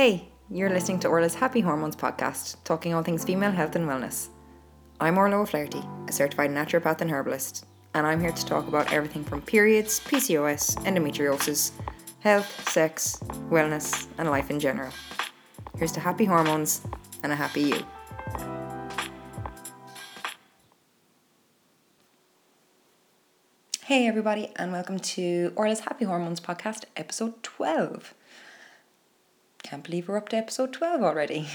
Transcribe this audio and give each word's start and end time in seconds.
Hey, 0.00 0.30
you're 0.50 0.70
listening 0.70 0.98
to 1.00 1.08
Orla's 1.08 1.34
Happy 1.34 1.60
Hormones 1.60 1.94
podcast, 1.94 2.56
talking 2.64 2.94
all 2.94 3.02
things 3.02 3.22
female 3.22 3.50
health 3.50 3.76
and 3.76 3.86
wellness. 3.86 4.28
I'm 4.98 5.18
Orla 5.18 5.36
O'Flaherty, 5.36 5.82
a 6.08 6.12
certified 6.12 6.48
naturopath 6.48 7.02
and 7.02 7.10
herbalist, 7.10 7.66
and 7.92 8.06
I'm 8.06 8.18
here 8.18 8.32
to 8.32 8.46
talk 8.46 8.66
about 8.66 8.90
everything 8.94 9.24
from 9.24 9.42
periods, 9.42 10.00
PCOS, 10.00 10.76
endometriosis, 10.86 11.72
health, 12.20 12.66
sex, 12.70 13.18
wellness, 13.50 14.06
and 14.16 14.30
life 14.30 14.50
in 14.50 14.58
general. 14.58 14.90
Here's 15.76 15.92
to 15.92 16.00
happy 16.00 16.24
hormones 16.24 16.80
and 17.22 17.30
a 17.30 17.36
happy 17.36 17.60
you. 17.60 17.84
Hey, 23.84 24.06
everybody, 24.06 24.50
and 24.56 24.72
welcome 24.72 24.98
to 24.98 25.52
Orla's 25.56 25.80
Happy 25.80 26.06
Hormones 26.06 26.40
podcast, 26.40 26.84
episode 26.96 27.42
12. 27.42 28.14
Can't 29.62 29.84
believe 29.84 30.08
we're 30.08 30.16
up 30.16 30.28
to 30.30 30.36
episode 30.36 30.72
12 30.72 31.02
already. 31.02 31.48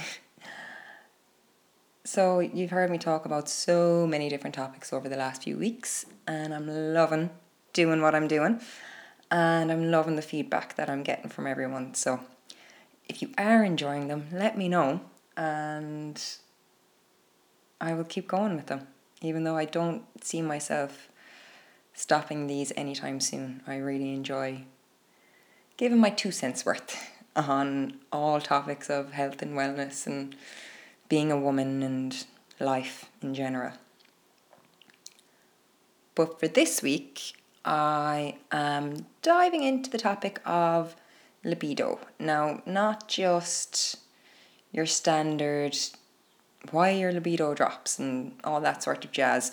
so, 2.04 2.40
you've 2.40 2.70
heard 2.70 2.90
me 2.90 2.98
talk 2.98 3.26
about 3.26 3.50
so 3.50 4.08
many 4.08 4.30
different 4.30 4.56
topics 4.56 4.94
over 4.94 5.10
the 5.10 5.18
last 5.18 5.44
few 5.44 5.58
weeks, 5.58 6.06
and 6.28 6.54
I'm 6.54 6.68
loving 6.94 7.32
doing 7.74 8.02
what 8.02 8.16
I'm 8.16 8.28
doing, 8.28 8.62
and 9.32 9.72
I'm 9.72 9.92
loving 9.92 10.16
the 10.16 10.22
feedback 10.22 10.76
that 10.76 10.90
I'm 10.90 11.04
getting 11.04 11.30
from 11.30 11.48
everyone. 11.48 11.94
So, 11.94 12.22
if 13.10 13.22
you 13.22 13.32
are 13.38 13.64
enjoying 13.64 14.08
them, 14.08 14.28
let 14.32 14.58
me 14.58 14.70
know, 14.70 15.02
and 15.36 16.22
I 17.82 17.94
will 17.94 18.04
keep 18.04 18.28
going 18.28 18.56
with 18.56 18.68
them, 18.68 18.88
even 19.22 19.44
though 19.44 19.58
I 19.58 19.66
don't 19.66 20.04
see 20.24 20.42
myself 20.42 21.10
stopping 21.94 22.48
these 22.48 22.72
anytime 22.78 23.20
soon. 23.20 23.62
I 23.66 23.78
really 23.78 24.14
enjoy 24.14 24.64
giving 25.78 26.00
my 26.00 26.10
two 26.10 26.32
cents 26.32 26.66
worth 26.66 27.12
on 27.36 28.00
all 28.12 28.40
topics 28.40 28.90
of 28.90 29.12
health 29.12 29.42
and 29.42 29.58
wellness 29.58 30.08
and 30.08 30.36
being 31.10 31.32
a 31.32 31.40
woman 31.40 31.84
and 31.84 32.26
life 32.60 33.06
in 33.22 33.34
general. 33.34 33.74
But 36.16 36.40
for 36.40 36.48
this 36.48 36.82
week, 36.82 37.34
I 37.66 38.38
am 38.52 39.06
diving 39.22 39.64
into 39.64 39.90
the 39.90 39.98
topic 39.98 40.40
of 40.46 40.96
libido. 41.44 42.00
Now, 42.20 42.62
not 42.66 43.08
just 43.08 43.98
your 44.72 44.86
standard 44.86 45.78
why 46.72 46.92
your 46.92 47.12
libido 47.12 47.54
drops 47.54 48.00
and 48.00 48.34
all 48.44 48.62
that 48.62 48.84
sort 48.84 49.06
of 49.06 49.12
jazz. 49.12 49.52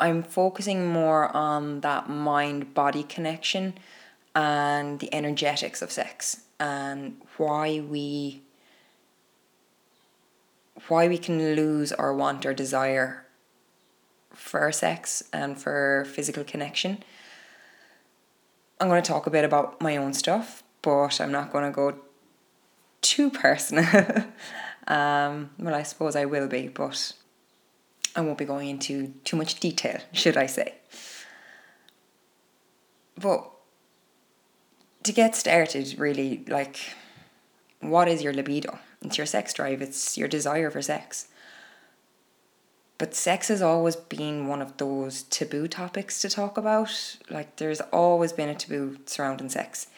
I'm 0.00 0.22
focusing 0.22 0.86
more 0.86 1.34
on 1.34 1.80
that 1.80 2.08
mind 2.08 2.74
body 2.74 3.02
connection 3.02 3.74
and 4.34 4.98
the 5.00 5.12
energetics 5.14 5.80
of 5.80 5.92
sex 5.92 6.43
and 6.58 7.20
why 7.36 7.80
we 7.80 8.42
why 10.88 11.08
we 11.08 11.18
can 11.18 11.54
lose 11.54 11.92
our 11.92 12.14
want 12.14 12.44
or 12.44 12.52
desire 12.52 13.24
for 14.32 14.70
sex 14.72 15.22
and 15.32 15.58
for 15.58 16.04
physical 16.08 16.44
connection. 16.44 17.02
I'm 18.80 18.88
going 18.88 19.02
to 19.02 19.06
talk 19.06 19.26
a 19.26 19.30
bit 19.30 19.44
about 19.44 19.80
my 19.80 19.96
own 19.96 20.12
stuff, 20.12 20.62
but 20.82 21.20
I'm 21.20 21.32
not 21.32 21.52
going 21.52 21.64
to 21.64 21.70
go 21.70 21.96
too 23.00 23.30
personal. 23.30 23.86
um, 24.88 25.50
well, 25.58 25.74
I 25.74 25.84
suppose 25.84 26.16
I 26.16 26.24
will 26.24 26.48
be, 26.48 26.68
but 26.68 27.12
I 28.16 28.20
won't 28.20 28.38
be 28.38 28.44
going 28.44 28.68
into 28.68 29.14
too 29.24 29.36
much 29.36 29.60
detail, 29.60 30.00
should 30.12 30.36
I 30.36 30.46
say. 30.46 30.74
But 33.16 33.48
to 35.04 35.12
get 35.12 35.36
started, 35.36 35.98
really, 35.98 36.44
like, 36.48 36.80
what 37.80 38.08
is 38.08 38.22
your 38.22 38.32
libido? 38.32 38.78
It's 39.02 39.18
your 39.18 39.26
sex 39.26 39.52
drive, 39.52 39.80
it's 39.82 40.18
your 40.18 40.28
desire 40.28 40.70
for 40.70 40.82
sex. 40.82 41.28
But 42.96 43.14
sex 43.14 43.48
has 43.48 43.60
always 43.60 43.96
been 43.96 44.46
one 44.46 44.62
of 44.62 44.76
those 44.78 45.24
taboo 45.24 45.68
topics 45.68 46.20
to 46.22 46.30
talk 46.30 46.56
about. 46.56 47.18
Like, 47.28 47.56
there's 47.56 47.80
always 47.92 48.32
been 48.32 48.48
a 48.48 48.54
taboo 48.54 48.98
surrounding 49.04 49.50
sex, 49.50 49.88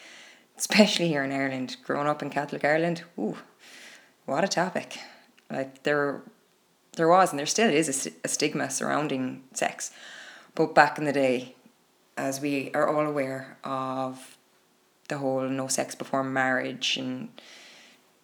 especially 0.57 1.07
here 1.07 1.23
in 1.23 1.31
Ireland. 1.31 1.77
Growing 1.83 2.07
up 2.07 2.21
in 2.21 2.29
Catholic 2.29 2.65
Ireland, 2.65 3.03
ooh, 3.17 3.37
what 4.25 4.43
a 4.43 4.47
topic. 4.47 4.99
Like, 5.49 5.83
there, 5.83 6.21
there 6.97 7.07
was 7.07 7.31
and 7.31 7.39
there 7.39 7.45
still 7.45 7.69
is 7.69 8.07
a, 8.07 8.11
a 8.25 8.27
stigma 8.27 8.69
surrounding 8.69 9.43
sex. 9.53 9.91
But 10.55 10.75
back 10.75 10.97
in 10.97 11.05
the 11.05 11.13
day, 11.13 11.55
as 12.17 12.41
we 12.41 12.71
are 12.73 12.89
all 12.89 13.05
aware 13.05 13.57
of 13.63 14.36
the 15.07 15.17
whole 15.17 15.47
no 15.47 15.67
sex 15.67 15.95
before 15.95 16.23
marriage 16.23 16.97
and 16.97 17.29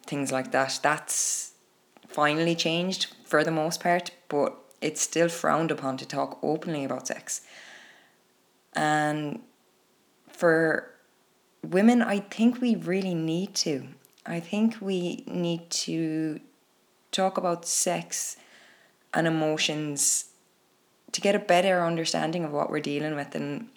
things 0.05 0.31
like 0.31 0.51
that. 0.51 0.79
That's 0.81 1.53
finally 2.07 2.55
changed 2.55 3.13
for 3.25 3.43
the 3.43 3.51
most 3.51 3.81
part, 3.81 4.11
but 4.29 4.57
it's 4.81 5.01
still 5.01 5.29
frowned 5.29 5.71
upon 5.71 5.97
to 5.97 6.05
talk 6.05 6.39
openly 6.43 6.83
about 6.83 7.07
sex. 7.07 7.41
And 8.73 9.39
for 10.27 10.91
women, 11.63 12.01
I 12.01 12.19
think 12.19 12.61
we 12.61 12.75
really 12.75 13.15
need 13.15 13.55
to. 13.55 13.87
I 14.25 14.39
think 14.39 14.77
we 14.81 15.23
need 15.27 15.69
to 15.69 16.39
talk 17.11 17.37
about 17.37 17.65
sex 17.65 18.37
and 19.13 19.27
emotions 19.27 20.25
to 21.11 21.21
get 21.21 21.35
a 21.35 21.39
better 21.39 21.83
understanding 21.83 22.43
of 22.43 22.51
what 22.51 22.69
we're 22.69 22.79
dealing 22.79 23.15
with 23.15 23.35
and 23.35 23.69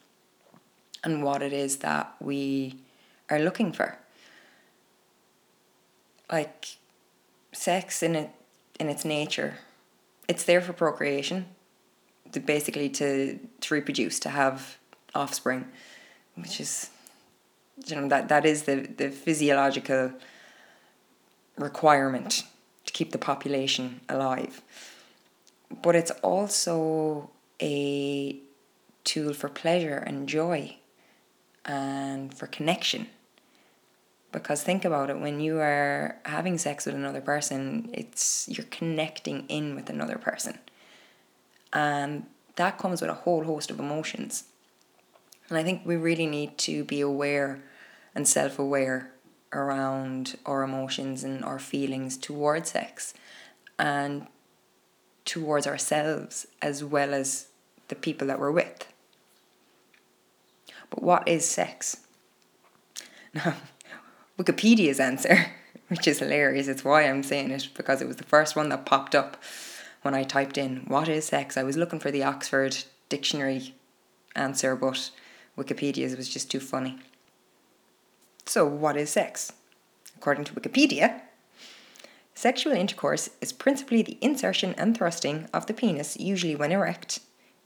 and 1.04 1.22
what 1.22 1.42
it 1.42 1.52
is 1.52 1.76
that 1.78 2.14
we 2.20 2.80
are 3.30 3.38
looking 3.38 3.72
for. 3.72 3.98
Like 6.30 6.76
sex 7.52 8.02
in 8.02 8.14
it 8.14 8.30
in 8.78 8.88
its 8.88 9.04
nature, 9.04 9.54
it's 10.28 10.44
there 10.44 10.60
for 10.60 10.72
procreation, 10.72 11.46
to 12.32 12.40
basically 12.40 12.88
to 12.90 13.38
to 13.60 13.74
reproduce, 13.74 14.18
to 14.20 14.30
have 14.30 14.78
offspring, 15.14 15.66
which 16.34 16.60
is 16.60 16.90
you 17.86 17.96
know 17.96 18.08
that 18.08 18.28
that 18.28 18.44
is 18.44 18.64
the 18.64 18.88
the 18.96 19.10
physiological 19.10 20.12
requirement 21.56 22.42
to 22.84 22.92
keep 22.92 23.12
the 23.12 23.18
population 23.18 24.00
alive. 24.08 24.62
But 25.82 25.96
it's 25.96 26.10
also 26.22 27.30
a 27.60 28.36
tool 29.04 29.32
for 29.32 29.48
pleasure 29.48 29.98
and 29.98 30.28
joy 30.28 30.76
and 31.64 32.32
for 32.34 32.46
connection 32.46 33.08
because 34.36 34.62
think 34.62 34.84
about 34.84 35.08
it 35.08 35.18
when 35.18 35.40
you 35.40 35.58
are 35.60 36.18
having 36.26 36.58
sex 36.58 36.84
with 36.84 36.94
another 36.94 37.22
person 37.22 37.88
it's 37.94 38.46
you're 38.50 38.66
connecting 38.66 39.46
in 39.48 39.74
with 39.74 39.88
another 39.88 40.18
person. 40.18 40.58
And 41.72 42.26
that 42.56 42.76
comes 42.76 43.00
with 43.00 43.08
a 43.08 43.14
whole 43.24 43.44
host 43.44 43.70
of 43.70 43.80
emotions. 43.80 44.44
And 45.48 45.56
i 45.56 45.62
think 45.62 45.86
we 45.86 45.96
really 45.96 46.26
need 46.26 46.58
to 46.68 46.84
be 46.84 47.00
aware 47.00 47.62
and 48.14 48.28
self-aware 48.28 49.10
around 49.54 50.36
our 50.44 50.62
emotions 50.62 51.24
and 51.24 51.42
our 51.42 51.58
feelings 51.58 52.18
towards 52.18 52.72
sex 52.72 53.14
and 53.78 54.26
towards 55.24 55.66
ourselves 55.66 56.46
as 56.60 56.84
well 56.84 57.14
as 57.14 57.46
the 57.88 57.94
people 57.94 58.26
that 58.26 58.38
we're 58.38 58.50
with. 58.50 58.86
But 60.90 61.02
what 61.02 61.26
is 61.26 61.48
sex? 61.48 61.96
Now 63.34 63.54
Wikipedia's 64.38 65.00
answer, 65.00 65.46
which 65.88 66.06
is 66.06 66.18
hilarious. 66.18 66.68
It's 66.68 66.84
why 66.84 67.02
I'm 67.02 67.22
saying 67.22 67.50
it 67.50 67.68
because 67.74 68.02
it 68.02 68.08
was 68.08 68.16
the 68.16 68.24
first 68.24 68.56
one 68.56 68.68
that 68.68 68.86
popped 68.86 69.14
up 69.14 69.42
when 70.02 70.14
I 70.14 70.24
typed 70.24 70.58
in 70.58 70.84
what 70.86 71.08
is 71.08 71.26
sex. 71.26 71.56
I 71.56 71.62
was 71.62 71.76
looking 71.76 72.00
for 72.00 72.10
the 72.10 72.22
Oxford 72.22 72.76
Dictionary 73.08 73.74
answer, 74.34 74.76
but 74.76 75.10
Wikipedia's 75.56 76.16
was 76.16 76.28
just 76.28 76.50
too 76.50 76.60
funny. 76.60 76.98
So, 78.44 78.66
what 78.66 78.96
is 78.96 79.10
sex? 79.10 79.52
According 80.16 80.44
to 80.44 80.54
Wikipedia, 80.54 81.22
sexual 82.34 82.72
intercourse 82.72 83.30
is 83.40 83.52
principally 83.52 84.02
the 84.02 84.18
insertion 84.20 84.74
and 84.78 84.96
thrusting 84.96 85.48
of 85.52 85.66
the 85.66 85.74
penis, 85.74 86.16
usually 86.18 86.54
when 86.54 86.72
erect, 86.72 87.20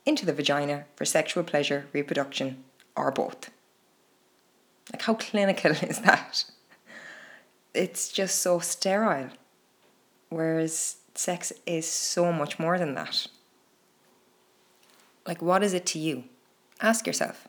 into 0.06 0.25
the 0.25 0.33
vagina 0.33 0.87
for 0.97 1.05
sexual 1.05 1.45
pleasure, 1.45 1.87
reproduction, 1.93 2.65
or 2.97 3.11
both. 3.11 3.50
Like, 4.93 5.03
how 5.03 5.15
clinical 5.15 5.71
is 5.83 6.00
that? 6.00 6.45
It's 7.75 8.09
just 8.09 8.41
so 8.43 8.59
sterile. 8.59 9.31
Whereas 10.29 10.97
sex 11.15 11.53
is 11.67 11.91
so 11.91 12.33
much 12.33 12.59
more 12.59 12.79
than 12.79 12.95
that. 12.95 13.27
Like, 15.27 15.43
what 15.43 15.63
is 15.63 15.75
it 15.75 15.87
to 15.87 15.99
you? 15.99 16.25
Ask 16.81 17.07
yourself. 17.07 17.47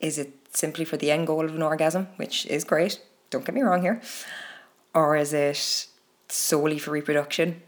Is 0.00 0.18
it 0.18 0.34
simply 0.54 0.84
for 0.84 0.96
the 0.96 1.10
end 1.10 1.26
goal 1.26 1.44
of 1.44 1.54
an 1.54 1.62
orgasm, 1.62 2.08
which 2.16 2.46
is 2.46 2.64
great, 2.64 3.00
don't 3.30 3.44
get 3.44 3.54
me 3.54 3.62
wrong 3.62 3.82
here? 3.82 4.00
Or 4.94 5.16
is 5.16 5.32
it 5.32 5.86
solely 6.28 6.78
for 6.78 6.90
reproduction? 6.90 7.62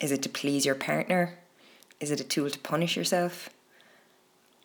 Is 0.00 0.12
it 0.12 0.22
to 0.22 0.28
please 0.28 0.64
your 0.64 0.74
partner? 0.74 1.38
Is 1.98 2.10
it 2.10 2.20
a 2.20 2.24
tool 2.24 2.48
to 2.48 2.58
punish 2.60 2.96
yourself? 2.96 3.50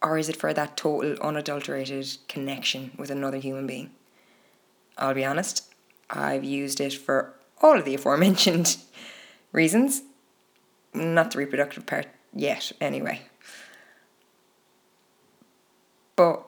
Or 0.01 0.18
is 0.18 0.30
it 0.30 0.38
for 0.38 0.54
that 0.54 0.77
total 0.77 1.18
unadulterated 1.22 2.18
connection 2.27 2.92
with 2.98 3.10
another 3.10 3.38
human 3.38 3.68
being? 3.68 3.92
I'll 4.97 5.13
be 5.13 5.25
honest, 5.25 5.74
I've 6.09 6.44
used 6.44 6.80
it 6.80 6.94
for 6.94 7.33
all 7.62 7.77
of 7.77 7.86
the 7.86 7.95
aforementioned 7.95 8.77
reasons. 9.51 10.01
Not 10.94 11.31
the 11.31 11.39
reproductive 11.39 11.86
part 11.86 12.07
yet, 12.33 12.71
anyway. 12.80 13.21
But 16.15 16.45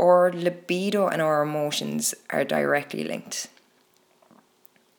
our 0.00 0.32
libido 0.32 1.06
and 1.06 1.22
our 1.22 1.42
emotions 1.42 2.14
are 2.30 2.44
directly 2.44 3.04
linked. 3.04 3.48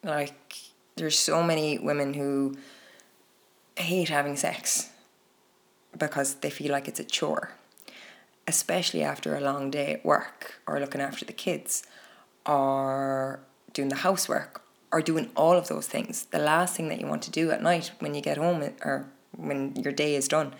Like, 0.04 0.56
there's 0.95 1.19
so 1.19 1.44
many 1.44 1.77
women 1.77 2.13
who 2.13 2.57
hate 3.75 4.10
having 4.10 4.38
sex 4.38 4.89
because 5.98 6.36
they 6.36 6.50
feel 6.50 6.72
like 6.72 6.88
it's 6.88 7.00
a 7.00 7.04
chore, 7.04 7.51
especially 8.48 9.04
after 9.04 9.36
a 9.36 9.42
long 9.42 9.69
day 9.72 9.94
at 9.95 10.06
work 10.06 10.62
or 10.66 10.80
looking 10.80 11.01
after 11.01 11.25
the 11.25 11.34
kids 11.34 11.84
or 12.45 13.41
doing 13.73 13.89
the 13.89 13.97
housework 13.97 14.61
or 14.91 15.01
doing 15.01 15.29
all 15.35 15.53
of 15.53 15.67
those 15.67 15.88
things. 15.88 16.25
The 16.25 16.39
last 16.39 16.75
thing 16.75 16.89
that 16.89 16.99
you 16.99 17.07
want 17.07 17.21
to 17.23 17.31
do 17.31 17.51
at 17.51 17.61
night 17.61 17.91
when 17.99 18.13
you 18.13 18.21
get 18.21 18.38
home 18.38 18.63
or 18.83 19.07
when 19.35 19.75
your 19.75 19.93
day 19.93 20.15
is 20.15 20.27
done 20.27 20.53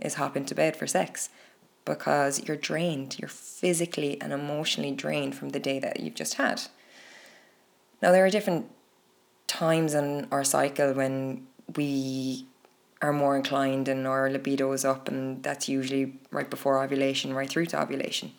is 0.00 0.14
hop 0.14 0.36
into 0.36 0.54
bed 0.54 0.76
for 0.76 0.86
sex 0.86 1.30
because 1.84 2.42
you're 2.46 2.56
drained. 2.56 3.18
You're 3.18 3.28
physically 3.28 4.20
and 4.20 4.32
emotionally 4.32 4.92
drained 4.92 5.34
from 5.34 5.50
the 5.50 5.60
day 5.60 5.78
that 5.78 6.00
you've 6.00 6.14
just 6.14 6.34
had. 6.34 6.62
Now, 8.02 8.12
there 8.12 8.24
are 8.26 8.30
different 8.30 8.70
times 9.46 9.94
in 9.94 10.26
our 10.30 10.44
cycle 10.44 10.92
when 10.92 11.46
we 11.76 12.46
are 13.00 13.12
more 13.12 13.36
inclined 13.36 13.88
and 13.88 14.06
our 14.06 14.28
libido 14.28 14.72
is 14.72 14.84
up, 14.84 15.08
and 15.08 15.42
that's 15.42 15.68
usually 15.68 16.18
right 16.30 16.50
before 16.50 16.82
ovulation, 16.82 17.32
right 17.32 17.48
through 17.48 17.66
to 17.66 17.80
ovulation. 17.80 18.32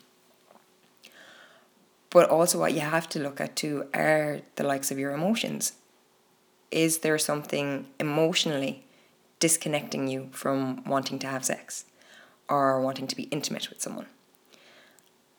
But 2.17 2.31
also, 2.31 2.57
what 2.57 2.73
you 2.73 2.79
have 2.79 3.07
to 3.09 3.19
look 3.19 3.39
at 3.39 3.55
too 3.55 3.85
are 3.93 4.39
the 4.55 4.63
likes 4.63 4.89
of 4.89 4.97
your 4.97 5.11
emotions. 5.11 5.73
Is 6.71 6.97
there 7.05 7.19
something 7.19 7.85
emotionally 7.99 8.85
disconnecting 9.39 10.07
you 10.07 10.29
from 10.31 10.83
wanting 10.83 11.19
to 11.19 11.27
have 11.27 11.45
sex 11.45 11.85
or 12.49 12.81
wanting 12.81 13.05
to 13.05 13.15
be 13.15 13.25
intimate 13.25 13.69
with 13.69 13.83
someone? 13.83 14.07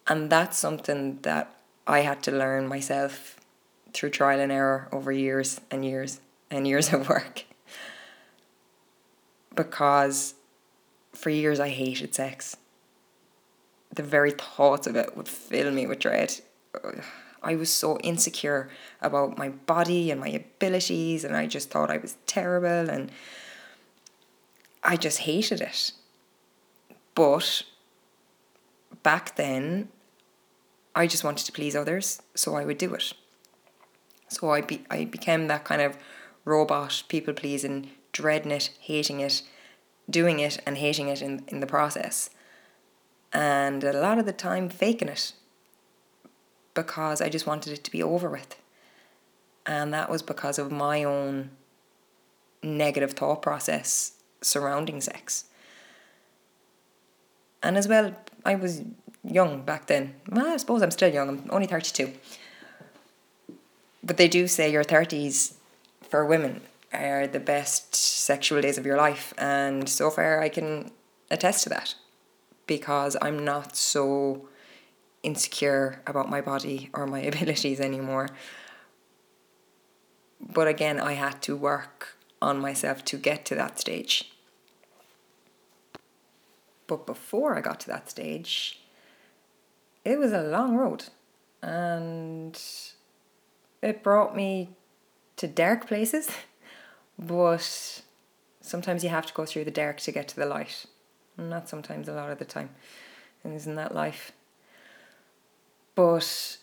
And 0.06 0.30
that's 0.30 0.56
something 0.56 1.18
that 1.22 1.52
I 1.84 2.02
had 2.02 2.22
to 2.22 2.30
learn 2.30 2.68
myself 2.68 3.40
through 3.92 4.10
trial 4.10 4.38
and 4.38 4.52
error 4.52 4.88
over 4.92 5.10
years 5.10 5.60
and 5.72 5.84
years 5.84 6.20
and 6.48 6.64
years 6.64 6.92
of 6.92 7.08
work. 7.08 7.44
Because 9.52 10.34
for 11.12 11.30
years 11.30 11.58
I 11.58 11.70
hated 11.70 12.14
sex. 12.14 12.56
The 13.92 14.04
very 14.04 14.30
thoughts 14.30 14.86
of 14.86 14.94
it 14.94 15.16
would 15.16 15.26
fill 15.26 15.72
me 15.72 15.84
with 15.84 15.98
dread. 15.98 16.40
I 17.42 17.54
was 17.54 17.70
so 17.70 17.98
insecure 17.98 18.68
about 19.00 19.38
my 19.38 19.50
body 19.50 20.10
and 20.10 20.20
my 20.20 20.28
abilities, 20.28 21.24
and 21.24 21.36
I 21.36 21.46
just 21.46 21.70
thought 21.70 21.90
I 21.90 21.98
was 21.98 22.16
terrible, 22.26 22.90
and 22.90 23.10
I 24.82 24.96
just 24.96 25.20
hated 25.20 25.60
it. 25.60 25.92
But 27.14 27.62
back 29.02 29.36
then, 29.36 29.88
I 30.94 31.06
just 31.06 31.24
wanted 31.24 31.46
to 31.46 31.52
please 31.52 31.76
others, 31.76 32.22
so 32.34 32.54
I 32.54 32.64
would 32.64 32.78
do 32.78 32.94
it. 32.94 33.12
So 34.28 34.50
I 34.50 34.60
be 34.60 34.84
I 34.90 35.04
became 35.04 35.46
that 35.46 35.64
kind 35.64 35.80
of 35.80 35.96
robot, 36.44 37.04
people 37.08 37.34
pleasing, 37.34 37.90
dreading 38.12 38.52
it, 38.52 38.70
hating 38.80 39.20
it, 39.20 39.42
doing 40.08 40.40
it 40.40 40.58
and 40.66 40.76
hating 40.78 41.08
it 41.08 41.22
in, 41.22 41.44
in 41.48 41.60
the 41.60 41.66
process. 41.66 42.30
And 43.32 43.84
a 43.84 43.92
lot 43.92 44.18
of 44.18 44.26
the 44.26 44.32
time 44.32 44.68
faking 44.68 45.08
it 45.08 45.32
because 46.82 47.20
I 47.20 47.28
just 47.28 47.46
wanted 47.46 47.72
it 47.72 47.82
to 47.84 47.90
be 47.90 48.02
over 48.02 48.28
with. 48.30 48.54
And 49.66 49.92
that 49.92 50.08
was 50.08 50.22
because 50.22 50.58
of 50.60 50.70
my 50.70 51.02
own 51.02 51.50
negative 52.62 53.12
thought 53.12 53.42
process 53.42 54.12
surrounding 54.40 55.00
sex. 55.00 55.46
And 57.64 57.76
as 57.76 57.88
well, 57.88 58.14
I 58.44 58.54
was 58.54 58.82
young 59.24 59.62
back 59.62 59.88
then. 59.88 60.14
Well, 60.30 60.46
I 60.46 60.56
suppose 60.56 60.82
I'm 60.82 60.92
still 60.92 61.12
young, 61.12 61.28
I'm 61.28 61.50
only 61.50 61.66
32. 61.66 62.12
But 64.04 64.16
they 64.16 64.28
do 64.28 64.46
say 64.46 64.70
your 64.70 64.84
30s 64.84 65.54
for 66.08 66.24
women 66.24 66.60
are 66.92 67.26
the 67.26 67.40
best 67.40 67.94
sexual 67.94 68.60
days 68.62 68.78
of 68.78 68.86
your 68.86 68.96
life. 68.96 69.34
And 69.36 69.88
so 69.88 70.10
far, 70.10 70.40
I 70.40 70.48
can 70.48 70.92
attest 71.28 71.64
to 71.64 71.68
that 71.70 71.96
because 72.68 73.16
I'm 73.20 73.44
not 73.44 73.76
so 73.76 74.48
insecure 75.22 76.02
about 76.06 76.30
my 76.30 76.40
body 76.40 76.90
or 76.92 77.06
my 77.06 77.20
abilities 77.30 77.80
anymore. 77.80 78.28
But 80.40 80.68
again, 80.68 81.00
I 81.00 81.14
had 81.14 81.42
to 81.42 81.56
work 81.56 82.16
on 82.40 82.60
myself 82.60 83.04
to 83.06 83.16
get 83.16 83.44
to 83.46 83.54
that 83.56 83.78
stage. 83.78 84.32
But 86.86 87.06
before 87.06 87.56
I 87.56 87.60
got 87.60 87.80
to 87.80 87.88
that 87.88 88.08
stage, 88.08 88.80
it 90.04 90.18
was 90.18 90.32
a 90.32 90.42
long 90.42 90.76
road 90.76 91.04
and 91.62 92.58
it 93.82 94.02
brought 94.02 94.34
me 94.34 94.70
to 95.36 95.46
dark 95.46 95.86
places, 95.86 96.30
but 97.18 98.02
sometimes 98.60 99.04
you 99.04 99.10
have 99.10 99.26
to 99.26 99.34
go 99.34 99.44
through 99.44 99.64
the 99.64 99.70
dark 99.70 99.98
to 100.00 100.12
get 100.12 100.28
to 100.28 100.36
the 100.36 100.46
light. 100.46 100.86
Not 101.36 101.68
sometimes, 101.68 102.08
a 102.08 102.12
lot 102.12 102.30
of 102.30 102.38
the 102.38 102.44
time. 102.44 102.70
And 103.44 103.54
isn't 103.54 103.76
that 103.76 103.94
life? 103.94 104.32
But 105.98 106.58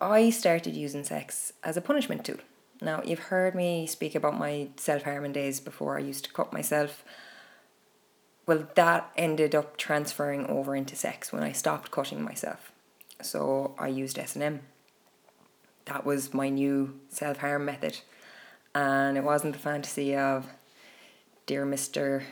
I 0.00 0.30
started 0.30 0.76
using 0.76 1.02
sex 1.02 1.52
as 1.64 1.76
a 1.76 1.80
punishment 1.80 2.24
tool. 2.24 2.36
Now, 2.80 3.02
you've 3.04 3.26
heard 3.34 3.56
me 3.56 3.88
speak 3.88 4.14
about 4.14 4.38
my 4.38 4.68
self 4.76 5.02
harming 5.02 5.32
days 5.32 5.58
before. 5.58 5.98
I 5.98 6.02
used 6.02 6.26
to 6.26 6.32
cut 6.32 6.52
myself 6.52 7.02
well, 8.46 8.68
that 8.76 9.10
ended 9.16 9.56
up 9.56 9.76
transferring 9.76 10.46
over 10.46 10.76
into 10.76 10.94
sex 10.94 11.32
when 11.32 11.42
I 11.42 11.50
stopped 11.50 11.90
cutting 11.90 12.22
myself. 12.22 12.70
So 13.20 13.74
I 13.80 13.88
used 13.88 14.16
S&M. 14.16 14.60
That 15.86 16.06
was 16.06 16.32
my 16.32 16.50
new 16.50 17.00
self-harm 17.08 17.64
method. 17.64 17.98
And 18.76 19.16
it 19.18 19.24
wasn't 19.24 19.54
the 19.54 19.58
fantasy 19.58 20.14
of 20.14 20.46
dear 21.46 21.66
Mr. 21.66 22.22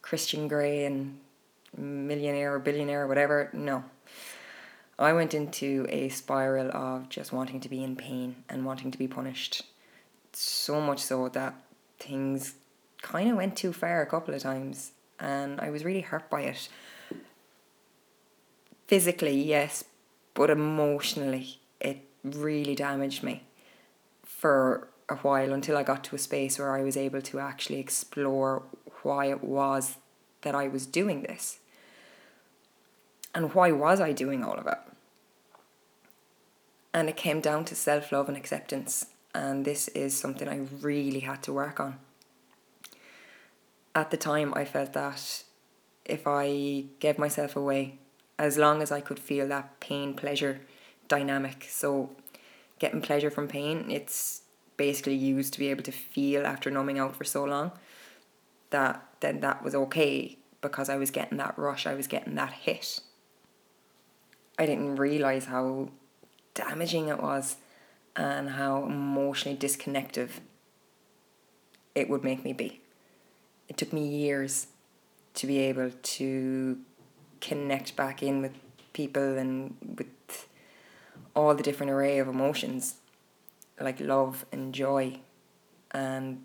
Christian 0.00 0.48
Grey 0.48 0.86
and 0.86 1.20
millionaire 1.76 2.54
or 2.54 2.58
billionaire 2.58 3.02
or 3.02 3.06
whatever. 3.06 3.50
No. 3.52 3.84
I 4.98 5.12
went 5.12 5.34
into 5.34 5.86
a 5.88 6.08
spiral 6.08 6.70
of 6.74 7.08
just 7.08 7.32
wanting 7.32 7.60
to 7.60 7.68
be 7.68 7.84
in 7.84 7.96
pain 7.96 8.36
and 8.48 8.64
wanting 8.64 8.90
to 8.90 8.98
be 8.98 9.06
punished. 9.06 9.62
So 10.32 10.80
much 10.80 11.00
so 11.00 11.28
that 11.28 11.54
things 11.98 12.54
kind 13.02 13.30
of 13.30 13.36
went 13.36 13.56
too 13.56 13.72
far 13.72 14.00
a 14.00 14.06
couple 14.06 14.34
of 14.34 14.42
times 14.42 14.92
and 15.18 15.60
I 15.60 15.70
was 15.70 15.84
really 15.84 16.00
hurt 16.00 16.30
by 16.30 16.42
it. 16.42 16.68
Physically, 18.86 19.42
yes, 19.42 19.84
but 20.34 20.50
emotionally, 20.50 21.60
it 21.80 22.02
really 22.22 22.74
damaged 22.74 23.22
me 23.22 23.42
for 24.24 24.88
a 25.08 25.16
while 25.16 25.52
until 25.52 25.76
I 25.76 25.82
got 25.82 26.04
to 26.04 26.16
a 26.16 26.18
space 26.18 26.58
where 26.58 26.76
I 26.76 26.82
was 26.82 26.96
able 26.96 27.22
to 27.22 27.38
actually 27.38 27.80
explore 27.80 28.62
why 29.02 29.26
it 29.26 29.42
was 29.42 29.96
that 30.42 30.54
I 30.54 30.68
was 30.68 30.86
doing 30.86 31.22
this. 31.22 31.58
And 33.36 33.54
why 33.54 33.70
was 33.70 34.00
I 34.00 34.10
doing 34.10 34.42
all 34.42 34.58
of 34.58 34.66
it? 34.66 34.78
And 36.92 37.08
it 37.08 37.16
came 37.16 37.40
down 37.40 37.64
to 37.66 37.76
self 37.76 38.10
love 38.10 38.26
and 38.26 38.36
acceptance. 38.36 39.06
And 39.32 39.64
this 39.64 39.86
is 39.88 40.18
something 40.18 40.48
I 40.48 40.66
really 40.80 41.20
had 41.20 41.44
to 41.44 41.52
work 41.52 41.78
on 41.78 42.00
at 43.96 44.10
the 44.10 44.16
time 44.18 44.52
I 44.54 44.66
felt 44.66 44.92
that 44.92 45.42
if 46.04 46.26
I 46.26 46.84
gave 47.00 47.18
myself 47.18 47.56
away, 47.56 47.98
as 48.38 48.58
long 48.58 48.82
as 48.82 48.92
I 48.92 49.00
could 49.00 49.18
feel 49.18 49.48
that 49.48 49.80
pain 49.80 50.12
pleasure 50.12 50.60
dynamic, 51.08 51.64
so 51.68 52.10
getting 52.78 53.00
pleasure 53.00 53.30
from 53.30 53.48
pain, 53.48 53.90
it's 53.90 54.42
basically 54.76 55.14
used 55.14 55.54
to 55.54 55.58
be 55.58 55.68
able 55.68 55.82
to 55.82 55.92
feel 55.92 56.46
after 56.46 56.70
numbing 56.70 56.98
out 56.98 57.16
for 57.16 57.24
so 57.24 57.44
long 57.44 57.72
that 58.68 59.02
then 59.20 59.40
that 59.40 59.64
was 59.64 59.74
okay 59.74 60.36
because 60.60 60.90
I 60.90 60.96
was 60.96 61.10
getting 61.10 61.38
that 61.38 61.58
rush, 61.58 61.86
I 61.86 61.94
was 61.94 62.06
getting 62.06 62.34
that 62.34 62.52
hit. 62.52 63.00
I 64.58 64.66
didn't 64.66 64.96
realize 64.96 65.46
how 65.46 65.90
damaging 66.54 67.08
it 67.08 67.22
was 67.22 67.56
and 68.14 68.50
how 68.50 68.84
emotionally 68.84 69.56
disconnected 69.56 70.30
it 71.94 72.08
would 72.08 72.24
make 72.24 72.42
me 72.44 72.52
be 72.52 72.80
it 73.68 73.76
took 73.76 73.92
me 73.92 74.06
years 74.06 74.68
to 75.34 75.46
be 75.46 75.58
able 75.58 75.90
to 75.90 76.78
connect 77.40 77.96
back 77.96 78.22
in 78.22 78.40
with 78.40 78.52
people 78.92 79.36
and 79.36 79.76
with 79.98 80.48
all 81.34 81.54
the 81.54 81.62
different 81.62 81.92
array 81.92 82.18
of 82.18 82.28
emotions 82.28 82.94
like 83.80 84.00
love 84.00 84.46
and 84.52 84.72
joy 84.72 85.18
and 85.90 86.44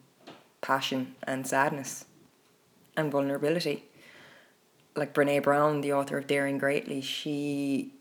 passion 0.60 1.16
and 1.24 1.48
sadness 1.48 2.06
and 2.98 3.12
vulnerability. 3.12 3.86
Like 4.96 5.14
Brene 5.14 5.42
Brown, 5.42 5.80
the 5.80 5.94
author 5.94 6.18
of 6.18 6.28
Daring 6.28 6.58
Greatly, 6.58 7.00
she 7.00 7.94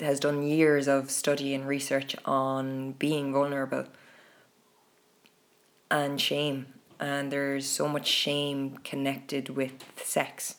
has 0.00 0.20
done 0.20 0.42
years 0.42 0.88
of 0.88 1.10
study 1.10 1.54
and 1.54 1.66
research 1.66 2.16
on 2.24 2.92
being 2.92 3.32
vulnerable 3.32 3.86
and 5.90 6.20
shame 6.20 6.66
and 7.00 7.30
there's 7.30 7.66
so 7.66 7.88
much 7.88 8.06
shame 8.06 8.78
connected 8.84 9.50
with 9.50 9.72
sex 9.96 10.56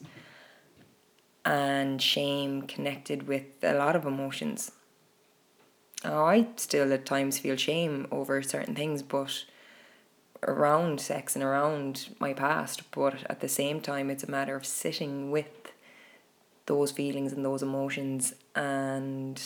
and 1.43 2.01
shame 2.01 2.63
connected 2.63 3.27
with 3.27 3.45
a 3.63 3.73
lot 3.73 3.95
of 3.95 4.05
emotions. 4.05 4.71
Oh, 6.03 6.25
I 6.25 6.47
still 6.55 6.91
at 6.91 7.05
times 7.05 7.39
feel 7.39 7.55
shame 7.55 8.07
over 8.11 8.41
certain 8.41 8.75
things, 8.75 9.01
but 9.01 9.45
around 10.43 10.99
sex 10.99 11.35
and 11.35 11.43
around 11.43 12.09
my 12.19 12.33
past, 12.33 12.83
but 12.91 13.23
at 13.29 13.39
the 13.39 13.47
same 13.47 13.79
time, 13.79 14.09
it's 14.09 14.23
a 14.23 14.29
matter 14.29 14.55
of 14.55 14.65
sitting 14.65 15.31
with 15.31 15.64
those 16.65 16.91
feelings 16.91 17.31
and 17.31 17.45
those 17.45 17.61
emotions 17.61 18.33
and 18.55 19.41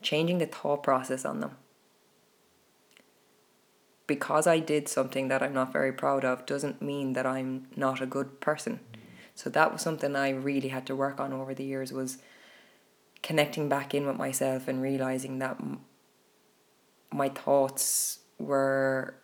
changing 0.00 0.38
the 0.38 0.46
thought 0.46 0.82
process 0.82 1.24
on 1.24 1.40
them 1.40 1.56
because 4.06 4.46
I 4.46 4.58
did 4.58 4.88
something 4.88 5.28
that 5.28 5.42
I'm 5.42 5.54
not 5.54 5.72
very 5.72 5.92
proud 5.92 6.22
of 6.22 6.44
doesn't 6.44 6.82
mean 6.82 7.14
that 7.14 7.26
I'm 7.26 7.68
not 7.76 8.02
a 8.02 8.06
good 8.06 8.40
person. 8.40 8.80
So 9.34 9.48
that 9.50 9.72
was 9.72 9.80
something 9.80 10.14
I 10.14 10.28
really 10.30 10.68
had 10.68 10.84
to 10.86 10.96
work 10.96 11.18
on 11.18 11.32
over 11.32 11.54
the 11.54 11.64
years 11.64 11.92
was 11.92 12.18
connecting 13.22 13.70
back 13.70 13.94
in 13.94 14.06
with 14.06 14.16
myself 14.16 14.68
and 14.68 14.82
realizing 14.82 15.38
that 15.38 15.58
my 17.10 17.28
thoughts 17.28 18.18
were 18.38 19.14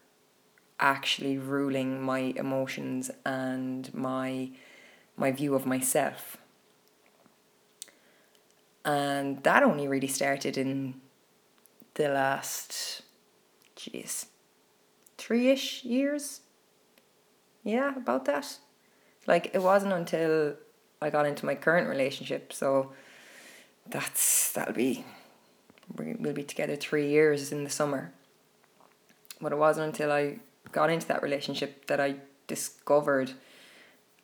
actually 0.81 1.37
ruling 1.37 2.01
my 2.01 2.33
emotions 2.37 3.11
and 3.27 3.93
my 3.93 4.51
my 5.17 5.33
view 5.33 5.55
of 5.55 5.67
myself. 5.67 6.39
And 8.89 9.43
that 9.43 9.63
only 9.63 9.87
really 9.87 10.07
started 10.07 10.57
in 10.57 10.95
the 11.93 12.09
last 12.09 13.03
jeez 13.77 14.25
three 15.19 15.51
ish 15.51 15.85
years. 15.85 16.41
Yeah, 17.63 17.95
about 17.95 18.25
that. 18.25 18.57
Like 19.27 19.51
it 19.53 19.61
wasn't 19.61 19.93
until 19.93 20.55
I 21.03 21.11
got 21.11 21.27
into 21.27 21.45
my 21.45 21.55
current 21.55 21.87
relationship, 21.87 22.51
so 22.51 22.93
that's 23.87 24.53
that'll 24.53 24.73
be 24.73 25.05
we'll 25.95 26.33
be 26.33 26.45
together 26.45 26.77
three 26.77 27.11
years 27.11 27.53
in 27.53 27.65
the 27.65 27.71
summer. 27.71 28.15
But 29.39 29.53
it 29.53 29.59
wasn't 29.59 29.89
until 29.89 30.11
I 30.11 30.39
got 30.73 30.89
into 30.89 31.07
that 31.09 31.23
relationship 31.23 31.89
that 31.89 32.01
I 32.01 32.15
discovered 32.47 33.33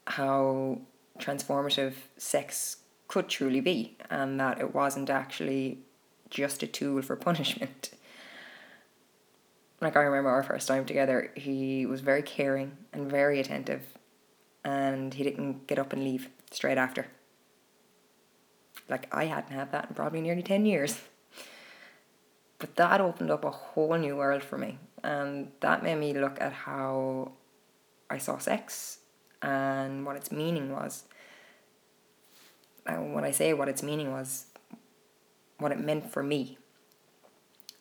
how 0.07 0.79
transformative 1.19 1.97
sex 2.17 2.79
could 3.15 3.29
truly 3.29 3.61
be 3.61 3.97
and 4.11 4.41
that 4.41 4.61
it 4.61 4.75
wasn't 4.75 5.09
actually 5.09 5.79
just 6.31 6.63
a 6.63 6.67
tool 6.67 7.01
for 7.01 7.17
punishment 7.29 7.95
like 9.85 9.97
I 9.97 10.03
remember 10.03 10.31
our 10.31 10.43
first 10.43 10.67
time 10.67 10.87
together, 10.87 11.31
he 11.37 11.87
was 11.87 12.01
very 12.01 12.23
caring 12.23 12.77
and 12.93 13.11
very 13.11 13.39
attentive, 13.39 13.83
and 14.65 15.13
he 15.13 15.23
didn't 15.23 15.67
get 15.67 15.79
up 15.79 15.93
and 15.93 16.03
leave 16.03 16.31
straight 16.51 16.79
after. 16.79 17.07
Like 18.89 19.07
I 19.15 19.27
hadn't 19.27 19.53
had 19.53 19.73
that 19.73 19.91
in 19.91 19.95
probably 19.95 20.21
nearly 20.21 20.43
ten 20.43 20.65
years. 20.67 21.01
But 22.59 22.77
that 22.77 23.01
opened 23.01 23.31
up 23.31 23.45
a 23.45 23.51
whole 23.51 23.97
new 23.99 24.17
world 24.17 24.43
for 24.43 24.57
me, 24.57 24.79
and 25.03 25.53
that 25.61 25.83
made 25.83 25.97
me 25.97 26.15
look 26.15 26.41
at 26.41 26.53
how 26.53 27.33
I 28.09 28.19
saw 28.19 28.39
sex 28.39 29.01
and 29.43 30.07
what 30.07 30.17
its 30.17 30.33
meaning 30.33 30.73
was. 30.73 31.05
And 32.87 33.15
when 33.15 33.25
I 33.25 33.31
say 33.31 33.55
what 33.55 33.69
its 33.69 33.83
meaning 33.83 34.13
was, 34.13 34.47
what 35.59 35.73
it 35.73 35.81
meant 35.81 36.13
for 36.13 36.23
me. 36.23 36.59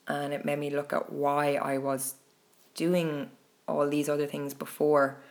And 0.07 0.33
it 0.33 0.45
made 0.45 0.60
me 0.60 0.69
look 0.69 0.93
at 0.93 1.12
why 1.12 1.55
I 1.55 1.77
was 1.77 2.15
doing 2.75 3.29
all 3.67 3.88
these 3.88 4.10
other 4.10 4.27
things 4.27 4.53
before 4.53 5.24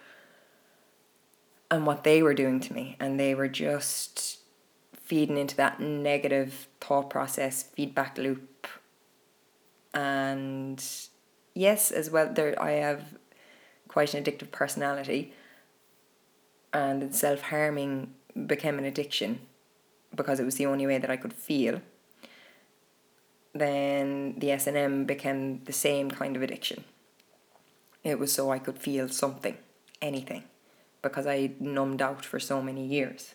and 1.70 1.86
what 1.86 2.04
they 2.04 2.22
were 2.22 2.34
doing 2.34 2.60
to 2.60 2.72
me. 2.72 2.96
And 3.00 3.18
they 3.18 3.34
were 3.34 3.48
just 3.48 4.38
feeding 4.94 5.36
into 5.36 5.56
that 5.56 5.80
negative 5.80 6.68
thought 6.80 7.10
process 7.10 7.62
feedback 7.62 8.18
loop. 8.18 8.66
And 9.94 10.82
yes 11.54 11.90
as 11.90 12.10
well 12.10 12.32
there 12.32 12.60
I 12.60 12.72
have 12.72 13.14
quite 13.88 14.14
an 14.14 14.24
addictive 14.24 14.50
personality. 14.50 15.34
And 16.72 17.14
self-harming 17.14 18.14
became 18.46 18.78
an 18.78 18.86
addiction 18.86 19.40
because 20.14 20.40
it 20.40 20.44
was 20.44 20.56
the 20.56 20.66
only 20.66 20.86
way 20.86 20.98
that 20.98 21.10
I 21.10 21.16
could 21.16 21.32
feel 21.32 21.80
then 23.54 24.34
the 24.38 24.50
S&M 24.50 25.04
became 25.04 25.62
the 25.64 25.72
same 25.72 26.10
kind 26.10 26.36
of 26.36 26.42
addiction. 26.42 26.84
It 28.02 28.18
was 28.18 28.32
so 28.32 28.50
I 28.50 28.58
could 28.58 28.78
feel 28.78 29.08
something, 29.08 29.56
anything, 30.00 30.44
because 31.02 31.26
I 31.26 31.52
numbed 31.60 32.02
out 32.02 32.24
for 32.24 32.40
so 32.40 32.62
many 32.62 32.84
years. 32.84 33.34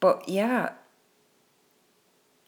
But 0.00 0.28
yeah, 0.28 0.72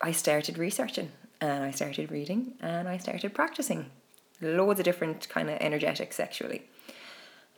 I 0.01 0.13
started 0.13 0.57
researching 0.57 1.13
and 1.41 1.63
I 1.63 1.71
started 1.71 2.11
reading 2.11 2.55
and 2.61 2.89
I 2.89 2.97
started 2.97 3.35
practicing 3.35 3.91
loads 4.41 4.81
of 4.81 4.85
different 4.85 5.29
kind 5.29 5.51
of 5.51 5.59
energetics 5.61 6.17
sexually. 6.17 6.63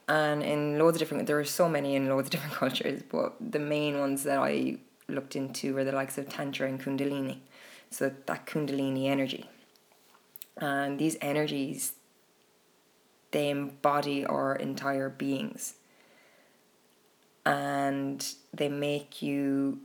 And 0.07 0.43
in 0.43 0.79
loads 0.79 0.97
of 0.97 1.01
different, 1.01 1.27
there 1.27 1.39
are 1.39 1.45
so 1.45 1.69
many 1.69 1.97
in 1.97 2.09
loads 2.09 2.27
of 2.27 2.31
different 2.31 2.55
cultures, 2.63 3.03
but 3.11 3.35
the 3.41 3.59
main 3.59 3.99
ones 3.99 4.25
that 4.25 4.39
I 4.39 4.79
looked 5.09 5.37
into 5.37 5.75
were 5.75 5.85
the 5.85 5.93
likes 5.93 6.19
of 6.19 6.29
Tantra 6.29 6.69
and 6.69 6.81
Kundalini. 6.81 7.39
So 7.91 8.13
that 8.27 8.47
Kundalini 8.47 9.07
energy. 9.07 9.49
And 10.57 10.99
these 10.99 11.17
energies, 11.21 11.95
they 13.31 13.51
embody 13.51 14.25
our 14.25 14.55
entire 14.57 15.09
beings. 15.09 15.75
And 17.47 18.27
they 18.53 18.69
make 18.69 19.21
you 19.23 19.81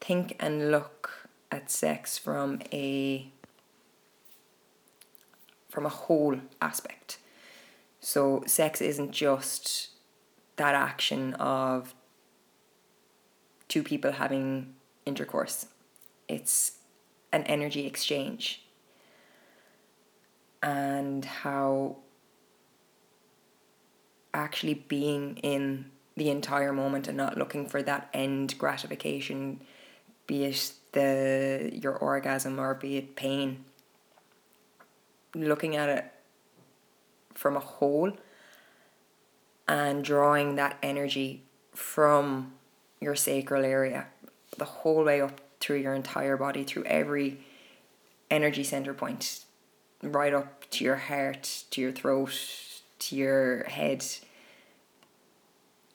think 0.00 0.36
and 0.38 0.70
look 0.70 1.28
at 1.50 1.70
sex 1.70 2.18
from 2.18 2.60
a 2.72 3.28
from 5.70 5.86
a 5.86 5.88
whole 5.88 6.38
aspect. 6.60 7.18
So 8.14 8.44
sex 8.46 8.80
isn't 8.80 9.10
just 9.10 9.88
that 10.54 10.76
action 10.76 11.34
of 11.34 11.96
two 13.66 13.82
people 13.82 14.12
having 14.12 14.76
intercourse. 15.04 15.66
It's 16.28 16.78
an 17.32 17.42
energy 17.42 17.88
exchange. 17.88 18.62
And 20.62 21.24
how 21.24 21.96
actually 24.32 24.74
being 24.74 25.38
in 25.38 25.86
the 26.16 26.30
entire 26.30 26.72
moment 26.72 27.08
and 27.08 27.16
not 27.16 27.36
looking 27.36 27.66
for 27.66 27.82
that 27.82 28.10
end 28.14 28.56
gratification, 28.58 29.60
be 30.28 30.44
it 30.44 30.72
the 30.92 31.68
your 31.72 31.96
orgasm 31.96 32.60
or 32.60 32.74
be 32.74 32.96
it 32.96 33.16
pain. 33.16 33.64
Looking 35.34 35.74
at 35.74 35.88
it 35.88 36.13
from 37.34 37.56
a 37.56 37.60
whole 37.60 38.12
and 39.66 40.04
drawing 40.04 40.56
that 40.56 40.78
energy 40.82 41.42
from 41.72 42.52
your 43.00 43.14
sacral 43.14 43.64
area, 43.64 44.06
the 44.56 44.64
whole 44.64 45.04
way 45.04 45.20
up 45.20 45.40
through 45.60 45.76
your 45.76 45.94
entire 45.94 46.36
body, 46.36 46.64
through 46.64 46.84
every 46.84 47.38
energy 48.30 48.64
center 48.64 48.94
point, 48.94 49.44
right 50.02 50.34
up 50.34 50.68
to 50.70 50.84
your 50.84 50.96
heart, 50.96 51.64
to 51.70 51.80
your 51.80 51.92
throat, 51.92 52.38
to 52.98 53.16
your 53.16 53.64
head. 53.64 54.04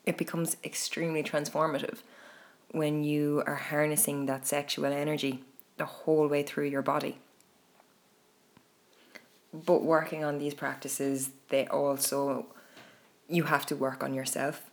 It 0.05 0.17
becomes 0.17 0.57
extremely 0.63 1.23
transformative 1.23 1.99
when 2.71 3.03
you 3.03 3.43
are 3.45 3.55
harnessing 3.55 4.25
that 4.25 4.47
sexual 4.47 4.85
energy 4.85 5.43
the 5.77 5.85
whole 5.85 6.27
way 6.27 6.43
through 6.43 6.67
your 6.67 6.81
body. 6.81 7.19
But 9.53 9.83
working 9.83 10.23
on 10.23 10.37
these 10.37 10.53
practices, 10.53 11.31
they 11.49 11.65
also, 11.67 12.47
you 13.27 13.43
have 13.43 13.65
to 13.67 13.75
work 13.75 14.03
on 14.03 14.13
yourself. 14.13 14.69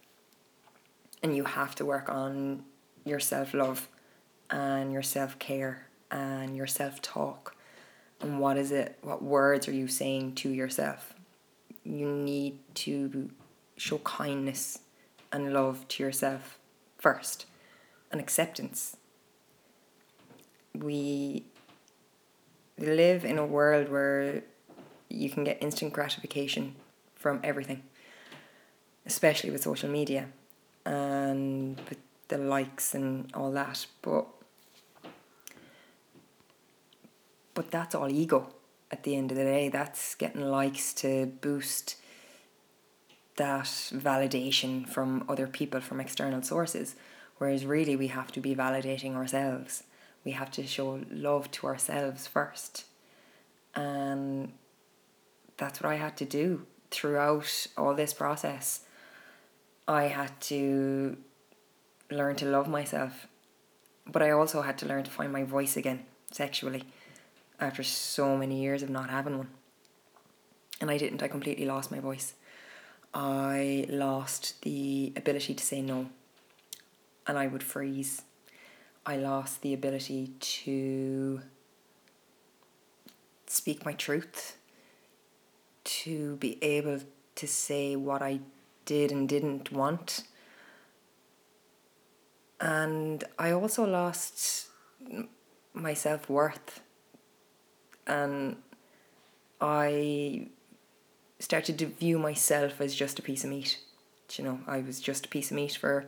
And 1.23 1.35
you 1.35 1.45
have 1.45 1.75
to 1.77 1.85
work 1.85 2.09
on 2.09 2.65
your 3.05 3.21
self 3.21 3.55
love 3.55 3.89
and 4.51 4.93
your 4.93 5.03
self 5.03 5.39
care 5.39 5.89
and 6.11 6.57
your 6.57 6.67
self 6.67 7.01
talk 7.03 7.57
and 8.21 8.41
what 8.41 8.57
is 8.57 8.73
it 8.73 8.99
what 9.03 9.23
words 9.23 9.69
are 9.69 9.73
you 9.73 9.89
saying 9.89 10.35
to 10.37 10.49
yourself? 10.49 11.15
You 11.85 12.11
need 12.11 12.59
to 12.77 13.31
show 13.77 13.99
kindness 13.99 14.81
and 15.33 15.53
love 15.53 15.87
to 15.89 16.03
yourself 16.03 16.59
first. 16.99 17.47
And 18.11 18.21
acceptance. 18.21 18.97
We 20.75 21.45
live 22.79 23.25
in 23.25 23.37
a 23.37 23.45
world 23.45 23.89
where 23.89 24.45
you 25.17 25.31
can 25.31 25.45
get 25.45 25.63
instant 25.63 25.93
gratification 25.93 26.75
from 27.15 27.41
everything 27.43 27.83
especially 29.07 29.51
with 29.51 29.63
social 29.63 29.89
media 29.89 30.27
and 30.85 31.81
the 32.29 32.39
likes 32.39 32.95
and 32.95 33.31
all 33.35 33.53
that. 33.53 33.87
But 34.03 34.27
but 37.55 37.71
that's 37.71 37.95
all 37.95 38.11
ego 38.11 38.53
at 38.91 39.05
the 39.05 39.17
end 39.17 39.31
of 39.31 39.39
the 39.39 39.45
day. 39.45 39.69
That's 39.69 40.15
getting 40.17 40.43
likes 40.43 40.93
to 40.95 41.27
boost 41.27 41.97
that 43.37 43.65
validation 43.65 44.89
from 44.89 45.25
other 45.29 45.47
people, 45.47 45.81
from 45.81 46.01
external 46.01 46.43
sources. 46.43 46.97
Whereas 47.39 47.65
really, 47.65 47.97
we 47.97 48.09
have 48.09 48.33
to 48.33 48.41
be 48.41 48.55
validating 48.55 49.15
ourselves. 49.15 49.85
We 50.25 50.33
have 50.33 50.51
to 50.53 50.67
show 50.67 51.01
love 51.11 51.51
to 51.53 51.67
ourselves 51.67 52.27
first. 52.27 52.85
And 53.75 54.53
that's 55.57 55.81
what 55.83 55.91
I 55.91 55.97
had 55.97 56.17
to 56.19 56.25
do 56.25 56.67
throughout 56.91 57.67
all 57.77 57.95
this 57.95 58.15
process. 58.15 58.81
I 59.89 60.05
had 60.05 60.41
to 60.43 61.17
learn 62.11 62.37
to 62.37 62.47
love 62.47 62.69
myself, 62.69 63.27
but 64.07 64.23
I 64.23 64.31
also 64.31 64.63
had 64.63 64.79
to 64.79 64.87
learn 64.87 65.05
to 65.05 65.11
find 65.11 65.33
my 65.33 65.45
voice 65.45 65.77
again 65.77 66.05
sexually 66.31 66.85
after 67.59 67.83
so 67.83 68.37
many 68.37 68.61
years 68.61 68.83
of 68.83 68.91
not 68.91 69.11
having 69.11 69.39
one. 69.39 69.49
And 70.81 70.91
I 70.91 70.99
didn't, 70.99 71.23
I 71.23 71.29
completely 71.29 71.65
lost 71.65 71.91
my 71.91 72.01
voice. 72.01 72.35
I 73.15 73.87
lost 73.89 74.61
the 74.63 75.13
ability 75.17 75.55
to 75.55 75.65
say 75.65 75.81
no, 75.81 76.11
and 77.27 77.39
I 77.39 77.47
would 77.47 77.63
freeze. 77.63 78.23
I 79.07 79.17
lost 79.17 79.63
the 79.63 79.73
ability 79.73 80.33
to 80.39 81.41
speak 83.47 83.87
my 83.87 83.93
truth, 83.95 84.56
to 85.87 86.37
be 86.37 86.63
able 86.63 87.01
to 87.37 87.47
say 87.47 87.97
what 87.97 88.23
I 88.23 88.41
did 88.85 89.13
and 89.13 89.29
didn't 89.29 89.73
want. 89.73 90.25
And 92.61 93.23
I 93.39 93.51
also 93.53 93.85
lost 93.85 94.69
my 95.75 95.95
self 95.95 96.29
worth 96.29 96.81
and 98.07 98.57
I 99.61 100.49
started 101.39 101.79
to 101.79 101.87
view 101.87 102.19
myself 102.19 102.81
as 102.81 102.95
just 102.95 103.19
a 103.19 103.23
piece 103.23 103.45
of 103.45 103.51
meat. 103.51 103.79
You 104.33 104.45
know, 104.45 104.61
I 104.67 104.81
was 104.81 105.01
just 105.01 105.27
a 105.27 105.29
piece 105.29 105.51
of 105.51 105.57
meat 105.57 105.77
for 105.77 106.07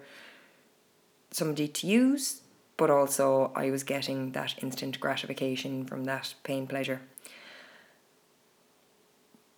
somebody 1.30 1.68
to 1.68 1.86
use, 1.86 2.40
but 2.76 2.90
also 2.90 3.52
I 3.54 3.70
was 3.70 3.82
getting 3.84 4.32
that 4.32 4.54
instant 4.62 4.98
gratification 4.98 5.84
from 5.84 6.04
that 6.04 6.34
pain 6.42 6.66
pleasure. 6.66 7.02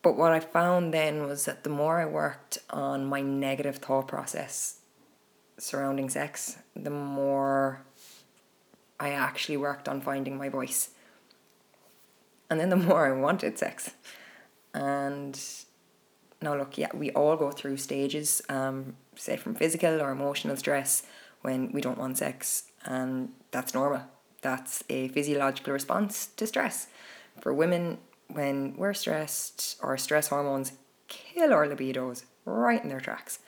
But 0.03 0.17
what 0.17 0.33
I 0.33 0.41
found 0.41 0.95
then 0.95 1.25
was 1.25 1.45
that 1.45 1.63
the 1.63 1.71
more 1.71 2.01
I 2.01 2.07
worked 2.07 2.59
on 2.71 3.07
my 3.07 3.21
negative 3.21 3.77
thought 3.77 4.09
process 4.09 4.79
surrounding 5.59 6.09
sex, 6.09 6.57
the 6.75 6.91
more 6.91 7.83
I 8.99 9.11
actually 9.11 9.59
worked 9.59 9.89
on 9.89 10.01
finding 10.01 10.39
my 10.39 10.49
voice 10.49 10.91
and 12.51 12.59
then 12.59 12.69
the 12.69 12.77
more 12.89 13.07
I 13.07 13.13
wanted 13.13 13.59
sex. 13.59 13.93
And 14.75 15.41
now, 16.43 16.57
look, 16.57 16.77
yeah, 16.77 16.89
we 16.93 17.11
all 17.13 17.37
go 17.37 17.51
through 17.51 17.77
stages, 17.77 18.43
um, 18.49 18.97
say 19.15 19.37
from 19.37 19.55
physical 19.55 20.03
or 20.03 20.11
emotional 20.11 20.57
stress 20.57 21.05
when 21.43 21.73
we 21.73 21.81
don't 21.81 21.99
want 21.99 22.19
sex, 22.19 22.65
and 22.85 23.31
that's 23.51 23.73
normal. 23.73 24.03
That's 24.43 24.85
a 24.89 25.09
physiological 25.09 25.73
response 25.73 26.27
to 26.37 26.47
stress. 26.47 26.89
For 27.41 27.53
women, 27.55 27.99
when 28.33 28.77
we're 28.77 28.95
stressed, 28.95 29.79
our 29.83 29.97
stress 29.97 30.29
hormones 30.29 30.73
kill 31.09 31.53
our 31.53 31.67
libidos 31.67 32.25
right 32.45 32.83
in 32.83 32.89
their 32.89 33.01
tracks. 33.01 33.39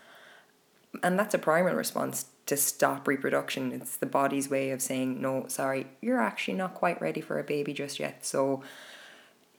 And 1.02 1.18
that's 1.18 1.34
a 1.34 1.38
primal 1.38 1.74
response 1.74 2.26
to 2.46 2.56
stop 2.56 3.08
reproduction. 3.08 3.72
It's 3.72 3.96
the 3.96 4.06
body's 4.06 4.50
way 4.50 4.70
of 4.70 4.82
saying, 4.82 5.20
no, 5.22 5.46
sorry, 5.48 5.86
you're 6.00 6.20
actually 6.20 6.54
not 6.54 6.74
quite 6.74 7.00
ready 7.00 7.20
for 7.20 7.38
a 7.38 7.44
baby 7.44 7.72
just 7.72 7.98
yet. 7.98 8.26
So 8.26 8.62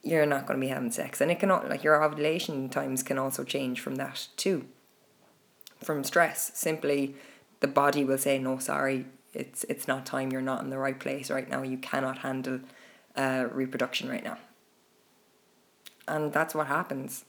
you're 0.02 0.26
not 0.26 0.46
going 0.46 0.60
to 0.60 0.64
be 0.64 0.70
having 0.70 0.90
sex. 0.90 1.20
And 1.20 1.30
it 1.30 1.40
can, 1.40 1.48
like, 1.48 1.82
your 1.82 2.02
ovulation 2.04 2.68
times 2.68 3.02
can 3.02 3.18
also 3.18 3.42
change 3.42 3.80
from 3.80 3.96
that 3.96 4.28
too. 4.36 4.66
From 5.82 6.04
stress. 6.04 6.52
Simply, 6.54 7.16
the 7.60 7.66
body 7.66 8.04
will 8.04 8.18
say, 8.18 8.38
no, 8.38 8.58
sorry, 8.58 9.06
it's, 9.32 9.64
it's 9.64 9.88
not 9.88 10.06
time. 10.06 10.30
You're 10.30 10.42
not 10.42 10.62
in 10.62 10.70
the 10.70 10.78
right 10.78 11.00
place 11.00 11.30
right 11.30 11.48
now. 11.48 11.62
You 11.62 11.78
cannot 11.78 12.18
handle 12.18 12.60
uh, 13.16 13.46
reproduction 13.50 14.08
right 14.08 14.22
now. 14.22 14.38
And 16.06 16.32
that's 16.32 16.54
what 16.54 16.66
happens. 16.66 17.24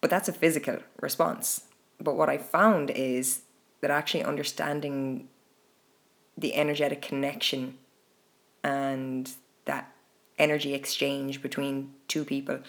But 0.00 0.10
that's 0.10 0.28
a 0.28 0.32
physical 0.32 0.78
response. 1.00 1.62
But 2.00 2.16
what 2.16 2.28
I 2.28 2.38
found 2.38 2.90
is 2.90 3.42
that 3.80 3.90
actually 3.90 4.24
understanding 4.24 5.28
the 6.36 6.54
energetic 6.54 7.00
connection 7.00 7.78
and 8.62 9.30
that 9.64 9.92
energy 10.38 10.74
exchange 10.74 11.40
between 11.40 11.94
two 12.08 12.24
people 12.24 12.60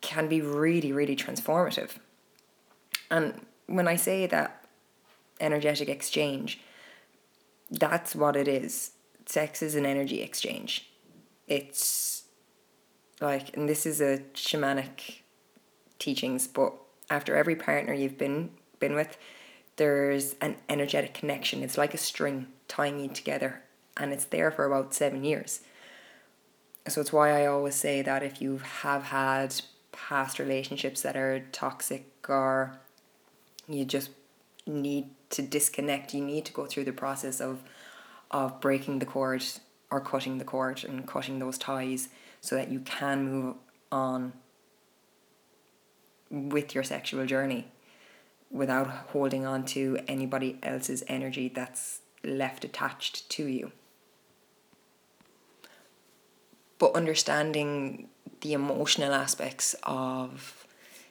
can 0.00 0.28
be 0.28 0.40
really, 0.40 0.92
really 0.92 1.16
transformative. 1.16 1.98
And 3.10 3.46
when 3.66 3.88
I 3.88 3.96
say 3.96 4.26
that 4.26 4.66
energetic 5.40 5.88
exchange, 5.88 6.60
that's 7.70 8.14
what 8.14 8.36
it 8.36 8.48
is. 8.48 8.92
Sex 9.26 9.62
is 9.62 9.74
an 9.74 9.86
energy 9.86 10.22
exchange. 10.22 10.90
It's 11.46 12.23
like, 13.24 13.56
and 13.56 13.68
this 13.68 13.86
is 13.86 14.00
a 14.00 14.18
shamanic 14.34 15.20
teachings, 15.98 16.46
but 16.46 16.74
after 17.10 17.34
every 17.34 17.56
partner 17.56 17.92
you've 17.94 18.18
been 18.18 18.50
been 18.78 18.94
with, 18.94 19.16
there's 19.76 20.34
an 20.40 20.56
energetic 20.68 21.14
connection. 21.14 21.62
It's 21.62 21.78
like 21.78 21.94
a 21.94 21.98
string 21.98 22.48
tying 22.68 23.00
you 23.00 23.08
together, 23.08 23.62
and 23.96 24.12
it's 24.12 24.26
there 24.26 24.50
for 24.50 24.66
about 24.66 24.94
seven 24.94 25.24
years. 25.24 25.60
So 26.86 27.00
it's 27.00 27.12
why 27.12 27.30
I 27.30 27.46
always 27.46 27.74
say 27.74 28.02
that 28.02 28.22
if 28.22 28.42
you 28.42 28.58
have 28.58 29.04
had 29.04 29.54
past 29.90 30.38
relationships 30.38 31.00
that 31.00 31.16
are 31.16 31.46
toxic 31.50 32.06
or 32.28 32.78
you 33.66 33.86
just 33.86 34.10
need 34.66 35.06
to 35.30 35.40
disconnect, 35.40 36.12
you 36.12 36.22
need 36.22 36.44
to 36.44 36.52
go 36.52 36.66
through 36.66 36.84
the 36.84 36.92
process 36.92 37.40
of 37.40 37.62
of 38.30 38.60
breaking 38.60 38.98
the 38.98 39.06
cord 39.06 39.42
or 39.90 40.00
cutting 40.00 40.36
the 40.38 40.44
cord 40.44 40.84
and 40.84 41.06
cutting 41.06 41.38
those 41.38 41.56
ties 41.56 42.08
so 42.44 42.56
that 42.56 42.70
you 42.70 42.80
can 42.80 43.24
move 43.30 43.56
on 43.90 44.32
with 46.30 46.74
your 46.74 46.84
sexual 46.84 47.24
journey 47.26 47.68
without 48.50 48.88
holding 49.12 49.46
on 49.46 49.64
to 49.64 49.98
anybody 50.06 50.58
else's 50.62 51.02
energy 51.08 51.48
that's 51.48 52.00
left 52.22 52.64
attached 52.64 53.28
to 53.28 53.46
you 53.46 53.72
but 56.78 56.94
understanding 56.94 58.08
the 58.40 58.52
emotional 58.52 59.14
aspects 59.14 59.74
of 59.84 60.66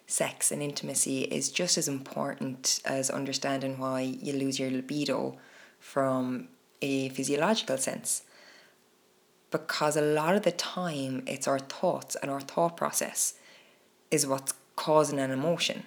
sex 0.06 0.52
and 0.52 0.62
intimacy 0.62 1.22
is 1.24 1.50
just 1.50 1.78
as 1.78 1.88
important 1.88 2.80
as 2.86 3.10
understanding 3.10 3.80
why 3.80 4.02
you 4.02 4.34
lose 4.34 4.60
your 4.60 4.70
libido 4.70 5.36
from 5.80 6.48
a 6.82 7.10
physiological 7.10 7.78
sense. 7.78 8.24
Because 9.54 9.96
a 9.96 10.02
lot 10.02 10.36
of 10.36 10.42
the 10.42 10.52
time, 10.52 11.24
it's 11.28 11.48
our 11.48 11.60
thoughts 11.60 12.16
and 12.16 12.32
our 12.32 12.42
thought 12.42 12.76
process 12.76 13.36
is 14.10 14.26
what's 14.26 14.56
causing 14.76 15.20
an 15.20 15.30
emotion. 15.30 15.84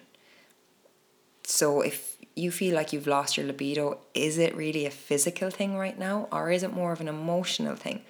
So 1.43 1.81
if 1.81 2.17
you 2.37 2.53
feel 2.53 2.77
like 2.77 2.93
you've 2.93 3.09
lost 3.09 3.37
your 3.37 3.45
libido, 3.45 3.99
is 4.15 4.39
it 4.39 4.55
really 4.55 4.87
a 4.87 4.91
physical 4.91 5.51
thing 5.51 5.77
right 5.77 5.99
now, 5.99 6.29
or 6.31 6.53
is 6.53 6.63
it 6.63 6.73
more 6.73 6.93
of 6.93 7.01
an 7.01 7.09
emotional 7.09 7.75
thing? 7.75 8.03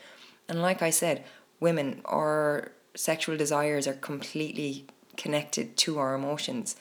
And 0.46 0.60
like 0.60 0.82
I 0.82 0.90
said, 0.90 1.24
women, 1.58 2.02
our 2.04 2.72
sexual 2.94 3.38
desires 3.38 3.86
are 3.86 3.94
completely 3.94 4.84
connected 5.16 5.76
to 5.78 5.98
our 5.98 6.14
emotions. 6.14 6.76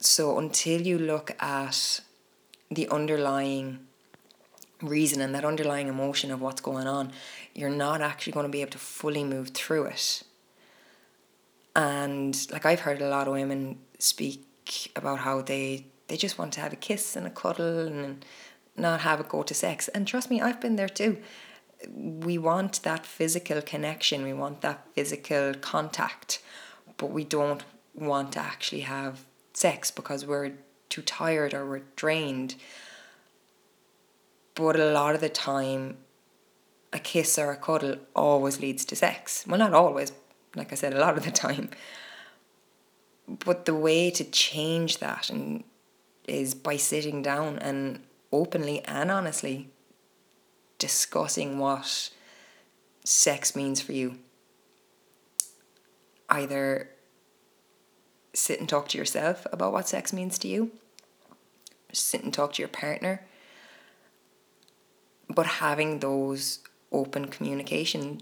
So 0.00 0.38
until 0.38 0.82
you 0.82 0.98
look 0.98 1.34
at 1.40 2.00
the 2.70 2.88
underlying 2.90 3.78
reason 4.82 5.22
and 5.22 5.34
that 5.34 5.44
underlying 5.44 5.88
emotion 5.88 6.30
of 6.30 6.42
what's 6.42 6.60
going 6.60 6.86
on, 6.86 7.12
you're 7.56 7.70
not 7.70 8.00
actually 8.00 8.32
going 8.32 8.46
to 8.46 8.52
be 8.52 8.60
able 8.60 8.72
to 8.72 8.78
fully 8.78 9.24
move 9.24 9.48
through 9.50 9.86
it. 9.86 10.22
And 11.74 12.34
like 12.52 12.66
I've 12.66 12.80
heard 12.80 13.02
a 13.02 13.08
lot 13.08 13.26
of 13.26 13.34
women 13.34 13.78
speak 13.98 14.92
about 14.94 15.20
how 15.20 15.42
they 15.42 15.86
they 16.08 16.16
just 16.16 16.38
want 16.38 16.52
to 16.52 16.60
have 16.60 16.72
a 16.72 16.76
kiss 16.76 17.16
and 17.16 17.26
a 17.26 17.30
cuddle 17.30 17.88
and 17.88 18.24
not 18.76 19.00
have 19.00 19.18
it 19.20 19.28
go 19.28 19.42
to 19.42 19.54
sex. 19.54 19.88
And 19.88 20.06
trust 20.06 20.30
me, 20.30 20.40
I've 20.40 20.60
been 20.60 20.76
there 20.76 20.88
too 20.88 21.18
we 21.94 22.38
want 22.38 22.82
that 22.82 23.06
physical 23.06 23.60
connection, 23.62 24.22
we 24.22 24.32
want 24.32 24.60
that 24.62 24.86
physical 24.94 25.54
contact, 25.54 26.42
but 26.96 27.10
we 27.10 27.24
don't 27.24 27.64
want 27.94 28.32
to 28.32 28.40
actually 28.40 28.80
have 28.80 29.24
sex 29.52 29.90
because 29.90 30.26
we're 30.26 30.52
too 30.88 31.02
tired 31.02 31.54
or 31.54 31.66
we're 31.66 31.82
drained. 31.96 32.54
But 34.54 34.78
a 34.78 34.92
lot 34.92 35.14
of 35.14 35.20
the 35.20 35.28
time, 35.28 35.98
a 36.92 36.98
kiss 36.98 37.38
or 37.38 37.50
a 37.50 37.56
cuddle 37.56 37.96
always 38.14 38.60
leads 38.60 38.84
to 38.86 38.96
sex. 38.96 39.44
Well, 39.46 39.58
not 39.58 39.74
always, 39.74 40.12
like 40.54 40.72
I 40.72 40.76
said, 40.76 40.94
a 40.94 41.00
lot 41.00 41.16
of 41.16 41.24
the 41.24 41.30
time. 41.30 41.70
But 43.28 43.64
the 43.64 43.74
way 43.74 44.10
to 44.10 44.24
change 44.24 44.98
that 44.98 45.30
and 45.30 45.64
is 46.26 46.54
by 46.54 46.76
sitting 46.76 47.22
down 47.22 47.58
and 47.58 48.00
openly 48.32 48.84
and 48.84 49.10
honestly 49.10 49.70
discussing 50.78 51.58
what 51.58 52.10
sex 53.04 53.54
means 53.54 53.80
for 53.80 53.92
you. 53.92 54.18
Either 56.28 56.90
sit 58.34 58.60
and 58.60 58.68
talk 58.68 58.88
to 58.88 58.98
yourself 58.98 59.46
about 59.52 59.72
what 59.72 59.88
sex 59.88 60.12
means 60.12 60.38
to 60.38 60.48
you, 60.48 60.70
sit 61.92 62.22
and 62.22 62.34
talk 62.34 62.52
to 62.54 62.62
your 62.62 62.68
partner, 62.68 63.24
but 65.28 65.46
having 65.46 66.00
those 66.00 66.60
open 66.96 67.26
communication 67.26 68.20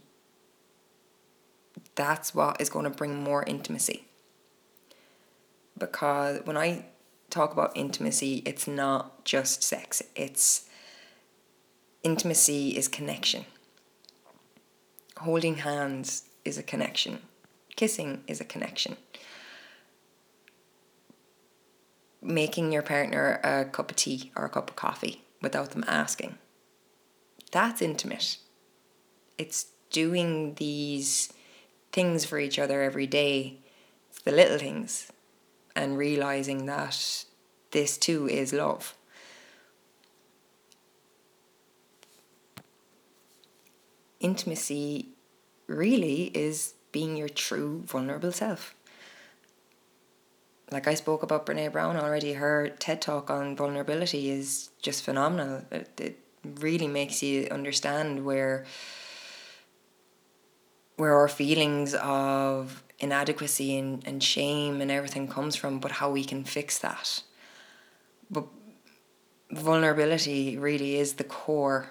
that's 1.94 2.34
what 2.34 2.60
is 2.60 2.68
going 2.68 2.84
to 2.84 2.90
bring 2.90 3.22
more 3.22 3.44
intimacy. 3.44 4.04
Because 5.78 6.40
when 6.44 6.56
i 6.56 6.86
talk 7.30 7.52
about 7.52 7.76
intimacy 7.76 8.42
it's 8.46 8.68
not 8.68 9.24
just 9.24 9.62
sex 9.62 10.02
it's 10.14 10.68
intimacy 12.02 12.76
is 12.76 12.86
connection. 12.86 13.44
Holding 15.18 15.56
hands 15.56 16.24
is 16.44 16.58
a 16.58 16.62
connection. 16.62 17.20
Kissing 17.76 18.22
is 18.28 18.40
a 18.40 18.44
connection. 18.44 18.96
Making 22.22 22.72
your 22.72 22.82
partner 22.82 23.40
a 23.42 23.64
cup 23.64 23.90
of 23.90 23.96
tea 23.96 24.32
or 24.36 24.44
a 24.44 24.48
cup 24.48 24.70
of 24.70 24.76
coffee 24.76 25.22
without 25.40 25.70
them 25.70 25.84
asking. 25.88 26.38
That's 27.50 27.82
intimate. 27.82 28.38
It's 29.38 29.66
doing 29.90 30.54
these 30.54 31.32
things 31.92 32.24
for 32.24 32.38
each 32.38 32.58
other 32.58 32.82
every 32.82 33.06
day. 33.06 33.58
The 34.24 34.32
little 34.32 34.58
things 34.58 35.12
and 35.76 35.98
realizing 35.98 36.66
that 36.66 37.24
this 37.72 37.98
too 37.98 38.28
is 38.28 38.52
love. 38.52 38.94
Intimacy 44.20 45.08
really 45.66 46.30
is 46.34 46.74
being 46.92 47.16
your 47.16 47.28
true 47.28 47.82
vulnerable 47.84 48.32
self. 48.32 48.74
Like 50.70 50.88
I 50.88 50.94
spoke 50.94 51.22
about 51.22 51.44
Brene 51.44 51.70
Brown 51.72 51.96
already, 51.96 52.34
her 52.34 52.68
TED 52.68 53.02
talk 53.02 53.30
on 53.30 53.54
vulnerability 53.54 54.30
is 54.30 54.70
just 54.80 55.04
phenomenal. 55.04 55.64
It, 55.70 56.00
it 56.00 56.18
really 56.60 56.88
makes 56.88 57.22
you 57.22 57.48
understand 57.50 58.24
where 58.24 58.64
where 60.96 61.14
our 61.14 61.28
feelings 61.28 61.94
of 61.94 62.82
inadequacy 62.98 63.76
and, 63.76 64.06
and 64.06 64.22
shame 64.22 64.80
and 64.80 64.90
everything 64.90 65.28
comes 65.28 65.56
from, 65.56 65.78
but 65.78 65.92
how 65.92 66.10
we 66.10 66.24
can 66.24 66.44
fix 66.44 66.78
that. 66.78 67.22
But 68.30 68.46
vulnerability 69.50 70.56
really 70.56 70.96
is 70.96 71.14
the 71.14 71.24
core 71.24 71.90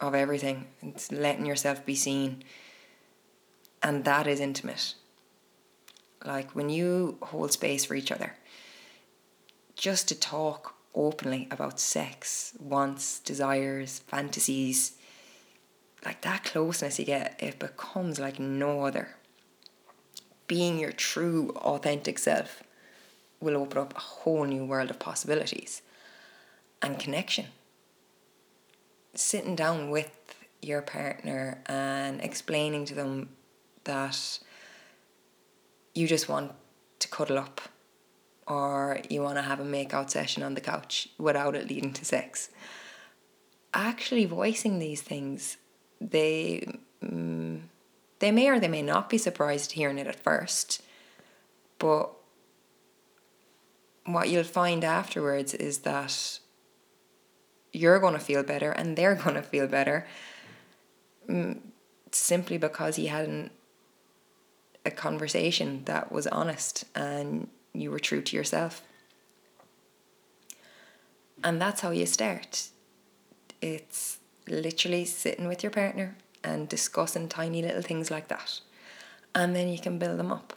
of 0.00 0.14
everything. 0.14 0.66
It's 0.82 1.12
letting 1.12 1.46
yourself 1.46 1.86
be 1.86 1.94
seen. 1.94 2.42
And 3.82 4.04
that 4.04 4.26
is 4.26 4.40
intimate. 4.40 4.94
Like 6.24 6.54
when 6.54 6.70
you 6.70 7.18
hold 7.22 7.52
space 7.52 7.84
for 7.84 7.94
each 7.94 8.12
other, 8.12 8.34
just 9.74 10.08
to 10.08 10.14
talk 10.14 10.74
openly 10.94 11.48
about 11.50 11.80
sex, 11.80 12.52
wants, 12.60 13.18
desires, 13.20 14.00
fantasies, 14.06 14.92
like 16.04 16.22
that 16.22 16.44
closeness 16.44 16.98
you 16.98 17.04
get, 17.04 17.36
it 17.38 17.58
becomes 17.58 18.18
like 18.18 18.38
no 18.38 18.84
other. 18.84 19.08
Being 20.46 20.78
your 20.78 20.92
true, 20.92 21.50
authentic 21.56 22.18
self 22.18 22.62
will 23.40 23.56
open 23.56 23.78
up 23.78 23.96
a 23.96 24.00
whole 24.00 24.44
new 24.44 24.64
world 24.64 24.90
of 24.90 24.98
possibilities 24.98 25.82
and 26.80 26.98
connection. 26.98 27.46
Sitting 29.14 29.54
down 29.54 29.90
with 29.90 30.10
your 30.60 30.82
partner 30.82 31.62
and 31.66 32.20
explaining 32.20 32.84
to 32.86 32.94
them 32.94 33.30
that 33.84 34.38
you 35.94 36.06
just 36.06 36.28
want 36.28 36.52
to 37.00 37.08
cuddle 37.08 37.38
up 37.38 37.60
or 38.46 39.00
you 39.08 39.22
want 39.22 39.36
to 39.36 39.42
have 39.42 39.60
a 39.60 39.64
makeout 39.64 40.10
session 40.10 40.42
on 40.42 40.54
the 40.54 40.60
couch 40.60 41.08
without 41.18 41.54
it 41.54 41.68
leading 41.68 41.92
to 41.92 42.04
sex. 42.04 42.50
Actually, 43.74 44.24
voicing 44.24 44.78
these 44.78 45.00
things, 45.00 45.56
they 46.10 46.78
mm, 47.02 47.60
they 48.18 48.30
may 48.30 48.48
or 48.48 48.60
they 48.60 48.68
may 48.68 48.82
not 48.82 49.08
be 49.08 49.18
surprised 49.18 49.72
hearing 49.72 49.98
it 49.98 50.06
at 50.06 50.22
first, 50.22 50.82
but 51.78 52.10
what 54.04 54.28
you'll 54.28 54.44
find 54.44 54.84
afterwards 54.84 55.54
is 55.54 55.78
that 55.78 56.38
you're 57.72 57.98
going 57.98 58.14
to 58.14 58.20
feel 58.20 58.42
better 58.42 58.70
and 58.70 58.96
they're 58.96 59.14
going 59.24 59.36
to 59.36 59.42
feel 59.42 59.66
better 59.66 60.06
mm, 61.28 61.58
simply 62.10 62.58
because 62.58 62.98
you 62.98 63.08
had 63.08 63.28
an, 63.28 63.50
a 64.84 64.90
conversation 64.90 65.82
that 65.84 66.12
was 66.12 66.26
honest 66.26 66.84
and 66.94 67.48
you 67.72 67.90
were 67.90 67.98
true 67.98 68.22
to 68.22 68.36
yourself. 68.36 68.82
And 71.42 71.60
that's 71.60 71.80
how 71.80 71.90
you 71.90 72.06
start. 72.06 72.68
It's 73.60 74.18
literally 74.48 75.04
sitting 75.04 75.48
with 75.48 75.62
your 75.62 75.70
partner 75.70 76.16
and 76.44 76.68
discussing 76.68 77.28
tiny 77.28 77.62
little 77.62 77.82
things 77.82 78.10
like 78.10 78.28
that. 78.28 78.60
And 79.34 79.54
then 79.54 79.68
you 79.68 79.78
can 79.78 79.98
build 79.98 80.18
them 80.18 80.32
up. 80.32 80.54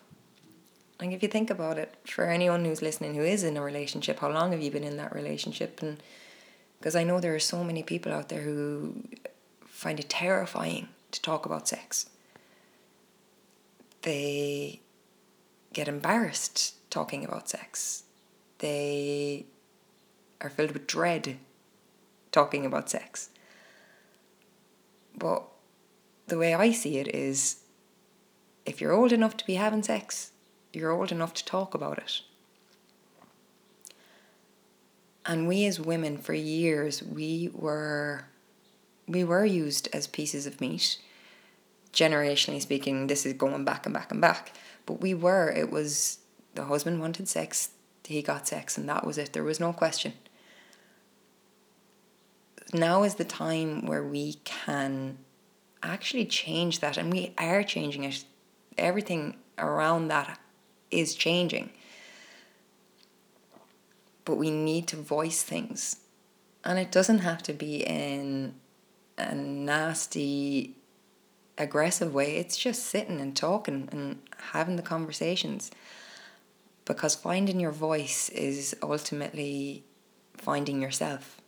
Like 0.99 1.11
if 1.11 1.21
you 1.21 1.29
think 1.29 1.49
about 1.49 1.77
it, 1.77 1.93
for 2.05 2.25
anyone 2.25 2.65
who's 2.65 2.81
listening 2.81 3.15
who 3.15 3.23
is 3.23 3.43
in 3.43 3.57
a 3.57 3.61
relationship, 3.61 4.19
how 4.19 4.31
long 4.31 4.51
have 4.51 4.61
you 4.61 4.71
been 4.71 4.83
in 4.83 4.97
that 4.97 5.13
relationship? 5.13 5.81
And 5.81 6.01
because 6.79 6.95
I 6.95 7.03
know 7.03 7.19
there 7.19 7.35
are 7.35 7.39
so 7.39 7.63
many 7.63 7.83
people 7.83 8.11
out 8.11 8.29
there 8.29 8.41
who 8.41 9.03
find 9.65 9.99
it 9.99 10.09
terrifying 10.09 10.87
to 11.11 11.21
talk 11.21 11.45
about 11.45 11.67
sex. 11.67 12.09
They 14.03 14.81
get 15.73 15.87
embarrassed 15.87 16.75
talking 16.89 17.25
about 17.25 17.49
sex. 17.49 18.03
They 18.59 19.45
are 20.39 20.49
filled 20.49 20.71
with 20.71 20.87
dread 20.87 21.37
talking 22.31 22.65
about 22.65 22.89
sex. 22.89 23.29
But 25.17 25.43
the 26.27 26.37
way 26.37 26.53
I 26.53 26.71
see 26.71 26.97
it 26.97 27.13
is 27.13 27.61
if 28.65 28.81
you're 28.81 28.93
old 28.93 29.11
enough 29.11 29.37
to 29.37 29.45
be 29.45 29.55
having 29.55 29.83
sex, 29.83 30.31
you're 30.73 30.91
old 30.91 31.11
enough 31.11 31.33
to 31.35 31.45
talk 31.45 31.73
about 31.73 31.97
it. 31.97 32.21
And 35.25 35.47
we 35.47 35.65
as 35.65 35.79
women 35.79 36.17
for 36.17 36.33
years 36.33 37.01
we 37.01 37.49
were 37.53 38.25
we 39.07 39.23
were 39.23 39.45
used 39.45 39.87
as 39.93 40.07
pieces 40.07 40.45
of 40.45 40.61
meat. 40.61 40.97
Generationally 41.93 42.61
speaking, 42.61 43.07
this 43.07 43.25
is 43.25 43.33
going 43.33 43.63
back 43.63 43.85
and 43.85 43.93
back 43.93 44.11
and 44.11 44.19
back. 44.19 44.53
But 44.85 45.01
we 45.01 45.13
were, 45.13 45.49
it 45.49 45.71
was 45.71 46.19
the 46.55 46.65
husband 46.65 46.99
wanted 46.99 47.27
sex, 47.27 47.69
he 48.03 48.21
got 48.21 48.47
sex, 48.47 48.77
and 48.77 48.87
that 48.89 49.05
was 49.05 49.17
it. 49.17 49.33
There 49.33 49.43
was 49.43 49.59
no 49.59 49.73
question. 49.73 50.13
Now 52.73 53.03
is 53.03 53.15
the 53.15 53.25
time 53.25 53.85
where 53.85 54.03
we 54.03 54.33
can 54.43 55.19
actually 55.83 56.25
change 56.25 56.79
that, 56.79 56.97
and 56.97 57.11
we 57.11 57.33
are 57.37 57.63
changing 57.63 58.03
it. 58.03 58.25
Everything 58.77 59.37
around 59.57 60.07
that 60.09 60.39
is 60.91 61.15
changing. 61.15 61.71
But 64.25 64.35
we 64.35 64.49
need 64.49 64.87
to 64.87 64.95
voice 64.95 65.43
things. 65.43 65.97
And 66.63 66.79
it 66.79 66.91
doesn't 66.91 67.19
have 67.19 67.43
to 67.43 67.53
be 67.53 67.83
in 67.85 68.55
a 69.17 69.35
nasty, 69.35 70.75
aggressive 71.57 72.13
way. 72.13 72.37
It's 72.37 72.57
just 72.57 72.85
sitting 72.85 73.21
and 73.21 73.35
talking 73.35 73.87
and 73.91 74.19
having 74.51 74.75
the 74.75 74.81
conversations 74.81 75.71
because 76.85 77.15
finding 77.15 77.59
your 77.59 77.71
voice 77.71 78.29
is 78.29 78.75
ultimately 78.81 79.83
finding 80.37 80.81
yourself. 80.81 81.39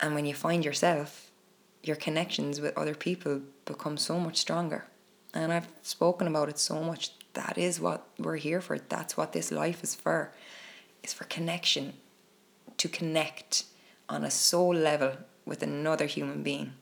And 0.00 0.14
when 0.14 0.26
you 0.26 0.34
find 0.34 0.64
yourself, 0.64 1.30
your 1.82 1.96
connections 1.96 2.60
with 2.60 2.76
other 2.76 2.94
people 2.94 3.40
become 3.64 3.96
so 3.96 4.18
much 4.18 4.36
stronger. 4.36 4.86
And 5.34 5.52
I've 5.52 5.68
spoken 5.82 6.26
about 6.26 6.48
it 6.48 6.58
so 6.58 6.82
much. 6.82 7.10
That 7.34 7.58
is 7.58 7.80
what 7.80 8.06
we're 8.18 8.36
here 8.36 8.60
for. 8.60 8.78
That's 8.78 9.16
what 9.16 9.32
this 9.32 9.52
life 9.52 9.82
is 9.82 9.94
for. 9.94 10.32
It's 11.02 11.12
for 11.12 11.24
connection, 11.24 11.94
to 12.76 12.88
connect 12.88 13.64
on 14.08 14.24
a 14.24 14.30
soul 14.30 14.74
level 14.74 15.12
with 15.44 15.62
another 15.62 16.06
human 16.06 16.42
being. 16.42 16.72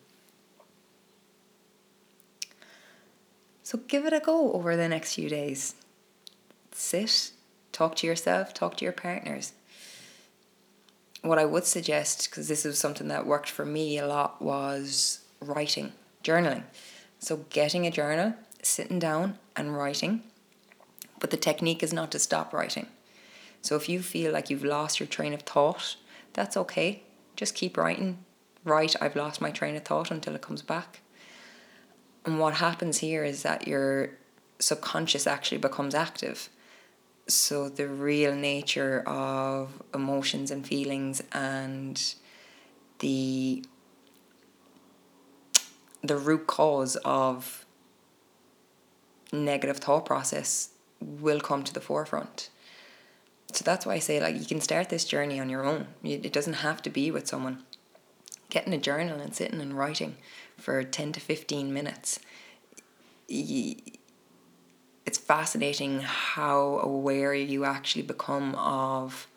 So 3.63 3.79
give 3.79 4.07
it 4.07 4.13
a 4.13 4.21
go 4.21 4.53
over 4.53 4.77
the 4.77 4.89
next 4.89 5.15
few 5.15 5.29
days. 5.29 5.75
Sit, 6.73 7.33
talk 7.73 7.97
to 7.97 8.07
yourself, 8.07 8.55
talk 8.55 8.77
to 8.77 8.85
your 8.85 8.93
partners. 8.93 9.53
What 11.27 11.41
I 11.41 11.45
would 11.45 11.65
suggest, 11.65 12.31
because 12.31 12.47
this 12.47 12.65
was 12.65 12.79
something 12.79 13.09
that 13.09 13.27
worked 13.27 13.51
for 13.51 13.65
me 13.65 13.99
a 13.99 14.07
lot, 14.07 14.41
was 14.41 15.21
writing, 15.41 15.93
journaling. 16.23 16.63
So 17.19 17.45
getting 17.51 17.85
a 17.85 17.91
journal, 17.91 18.35
sitting 18.63 19.01
down 19.01 19.39
and 19.57 19.77
writing 19.77 20.23
But 21.19 21.31
the 21.31 21.37
technique 21.37 21.83
is 21.83 21.93
not 21.93 22.13
to 22.13 22.19
stop 22.19 22.53
writing. 22.53 22.87
So 23.63 23.75
if 23.75 23.89
you 23.89 24.03
feel 24.03 24.33
like 24.33 24.51
you've 24.51 24.65
lost 24.65 25.01
your 25.01 25.07
train 25.09 25.35
of 25.35 25.43
thought, 25.43 25.97
that's 26.33 26.57
okay. 26.57 27.03
Just 27.35 27.55
keep 27.55 27.77
writing. 27.77 28.19
Write, 28.65 28.95
I've 29.01 29.17
lost 29.17 29.41
my 29.41 29.51
train 29.51 29.77
of 29.77 29.85
thought 29.85 30.11
until 30.11 30.35
it 30.35 30.43
comes 30.43 30.63
back. 30.63 31.01
And 32.25 32.39
what 32.39 32.55
happens 32.55 32.99
here 32.99 33.25
is 33.25 33.43
that 33.43 33.67
your 33.67 34.11
subconscious 34.59 35.27
actually 35.27 35.59
becomes 35.59 35.95
active. 35.95 36.49
So 37.29 37.69
the 37.69 37.89
real 37.89 38.35
nature 38.35 39.03
of 39.07 39.83
emotions 39.93 40.51
and 40.51 40.67
feelings 40.67 41.23
and 41.33 42.15
the 43.01 43.65
the 46.03 46.17
root 46.17 46.47
cause 46.47 46.95
of 47.05 47.67
negative 49.33 49.79
thought 49.79 50.05
process 50.07 50.71
will 51.01 51.41
come 51.41 51.65
to 51.65 51.75
the 51.75 51.81
forefront. 51.81 52.49
So 53.53 53.65
that's 53.65 53.85
why 53.87 53.95
I 53.95 53.99
say 53.99 54.21
like 54.21 54.39
you 54.39 54.47
can 54.47 54.61
start 54.61 54.89
this 54.89 55.05
journey 55.05 55.41
on 55.41 55.51
your 55.51 55.65
own. 55.65 55.89
It 56.05 56.33
doesn't 56.33 56.55
have 56.55 56.81
to 56.83 56.91
be 56.91 57.11
with 57.11 57.27
someone. 57.27 57.65
Getting 58.51 58.73
a 58.73 58.79
journal 58.79 59.21
and 59.21 59.35
sitting 59.35 59.61
and 59.61 59.77
writing 59.77 60.17
for 60.57 60.83
10 60.85 61.13
to 61.13 61.21
15 61.21 61.73
minutes. 61.73 62.21
It's 65.07 65.19
fascinating 65.19 66.01
how 66.01 66.81
aware 66.83 67.33
you 67.33 67.65
actually 67.65 68.03
become 68.03 68.55
of 68.57 69.29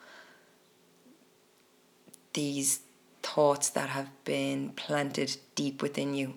these 2.34 2.82
thoughts 3.22 3.70
that 3.70 3.90
have 3.90 4.10
been 4.24 4.70
planted 4.70 5.38
deep 5.56 5.82
within 5.82 6.14
you 6.14 6.34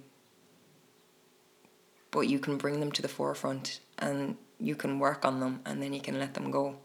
but 2.12 2.29
you 2.29 2.38
can 2.38 2.57
bring 2.57 2.79
them 2.79 2.92
to 2.92 3.03
the 3.03 3.09
forefront 3.09 3.81
and 3.99 4.37
you 4.61 4.77
can 4.77 5.01
work 5.01 5.25
on 5.25 5.40
them 5.40 5.61
and 5.66 5.83
then 5.83 5.92
you 5.92 6.01
can 6.01 6.21
let 6.21 6.35
them 6.35 6.53
go. 6.53 6.77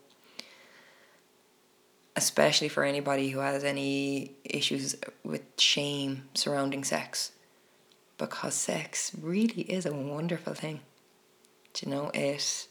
Especially 2.16 2.70
for 2.70 2.84
anybody 2.84 3.30
who 3.30 3.40
has 3.40 3.64
any 3.64 4.32
issues 4.44 4.96
with 5.24 5.44
shame 5.60 6.24
surrounding 6.34 6.84
sex. 6.84 7.34
Because 8.18 8.56
sex 8.56 9.12
really 9.22 9.64
is 9.64 9.86
a 9.86 9.94
wonderful 9.94 10.56
thing. 10.56 10.80
Do 11.78 11.88
you 11.88 11.96
know 11.96 12.10
it? 12.12 12.68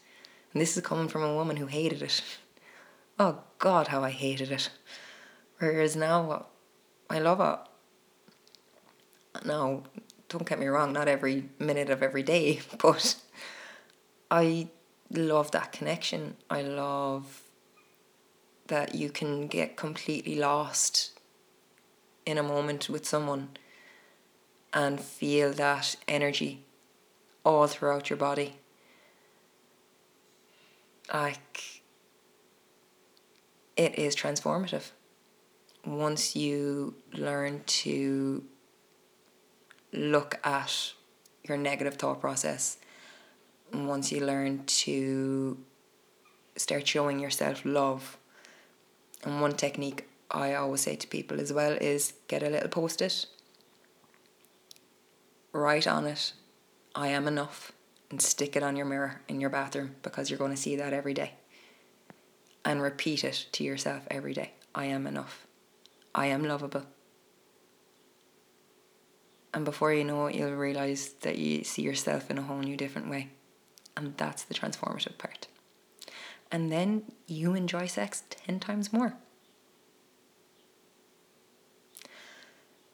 And 0.51 0.61
this 0.61 0.75
is 0.75 0.83
coming 0.83 1.07
from 1.07 1.23
a 1.23 1.33
woman 1.33 1.55
who 1.55 1.67
hated 1.67 2.01
it. 2.01 2.21
Oh 3.17 3.39
God, 3.57 3.87
how 3.87 4.03
I 4.03 4.09
hated 4.09 4.51
it. 4.51 4.69
Whereas 5.59 5.95
now, 5.95 6.29
uh, 6.29 6.43
I 7.09 7.19
love 7.19 7.39
it. 7.39 7.59
Now, 9.45 9.83
don't 10.27 10.45
get 10.45 10.59
me 10.59 10.67
wrong, 10.67 10.91
not 10.91 11.07
every 11.07 11.47
minute 11.57 11.89
of 11.89 12.03
every 12.03 12.21
day, 12.21 12.59
but 12.79 13.15
I 14.29 14.67
love 15.09 15.51
that 15.51 15.71
connection. 15.71 16.35
I 16.49 16.63
love 16.63 17.43
that 18.67 18.93
you 18.93 19.09
can 19.09 19.47
get 19.47 19.77
completely 19.77 20.35
lost 20.35 21.17
in 22.25 22.37
a 22.37 22.43
moment 22.43 22.89
with 22.89 23.07
someone 23.07 23.51
and 24.73 24.99
feel 24.99 25.53
that 25.53 25.95
energy 26.09 26.65
all 27.45 27.67
throughout 27.67 28.09
your 28.09 28.17
body. 28.17 28.57
Like, 31.13 31.81
it 33.75 33.97
is 33.97 34.15
transformative. 34.15 34.91
Once 35.85 36.35
you 36.35 36.95
learn 37.13 37.63
to 37.65 38.43
look 39.93 40.39
at 40.43 40.93
your 41.43 41.57
negative 41.57 41.95
thought 41.95 42.19
process 42.19 42.77
once 43.73 44.11
you 44.11 44.25
learn 44.25 44.63
to 44.65 45.57
start 46.55 46.87
showing 46.87 47.19
yourself 47.19 47.63
love 47.65 48.17
and 49.23 49.41
one 49.41 49.53
technique 49.53 50.07
i 50.31 50.53
always 50.53 50.81
say 50.81 50.95
to 50.95 51.07
people 51.07 51.39
as 51.39 51.51
well 51.53 51.73
is 51.79 52.13
get 52.27 52.43
a 52.43 52.49
little 52.49 52.69
post-it 52.69 53.25
write 55.51 55.87
on 55.87 56.05
it 56.05 56.33
i 56.95 57.07
am 57.07 57.27
enough 57.27 57.71
and 58.09 58.21
stick 58.21 58.55
it 58.55 58.63
on 58.63 58.75
your 58.75 58.85
mirror 58.85 59.21
in 59.27 59.41
your 59.41 59.49
bathroom 59.49 59.95
because 60.01 60.29
you're 60.29 60.39
going 60.39 60.51
to 60.51 60.57
see 60.57 60.75
that 60.75 60.93
every 60.93 61.13
day 61.13 61.33
and 62.63 62.81
repeat 62.81 63.23
it 63.23 63.47
to 63.51 63.63
yourself 63.63 64.07
every 64.09 64.33
day 64.33 64.53
i 64.73 64.85
am 64.85 65.05
enough 65.07 65.45
i 66.15 66.25
am 66.27 66.43
lovable 66.43 66.85
and 69.57 69.65
before 69.65 69.91
you 69.91 70.03
know 70.03 70.27
it, 70.27 70.35
you'll 70.35 70.51
realize 70.51 71.13
that 71.21 71.39
you 71.39 71.63
see 71.63 71.81
yourself 71.81 72.29
in 72.29 72.37
a 72.37 72.43
whole 72.43 72.59
new 72.59 72.77
different 72.77 73.09
way. 73.09 73.29
And 73.95 74.15
that's 74.17 74.43
the 74.43 74.53
transformative 74.53 75.17
part. 75.17 75.47
And 76.51 76.71
then 76.71 77.11
you 77.25 77.55
enjoy 77.55 77.87
sex 77.87 78.21
10 78.29 78.59
times 78.59 78.93
more. 78.93 79.15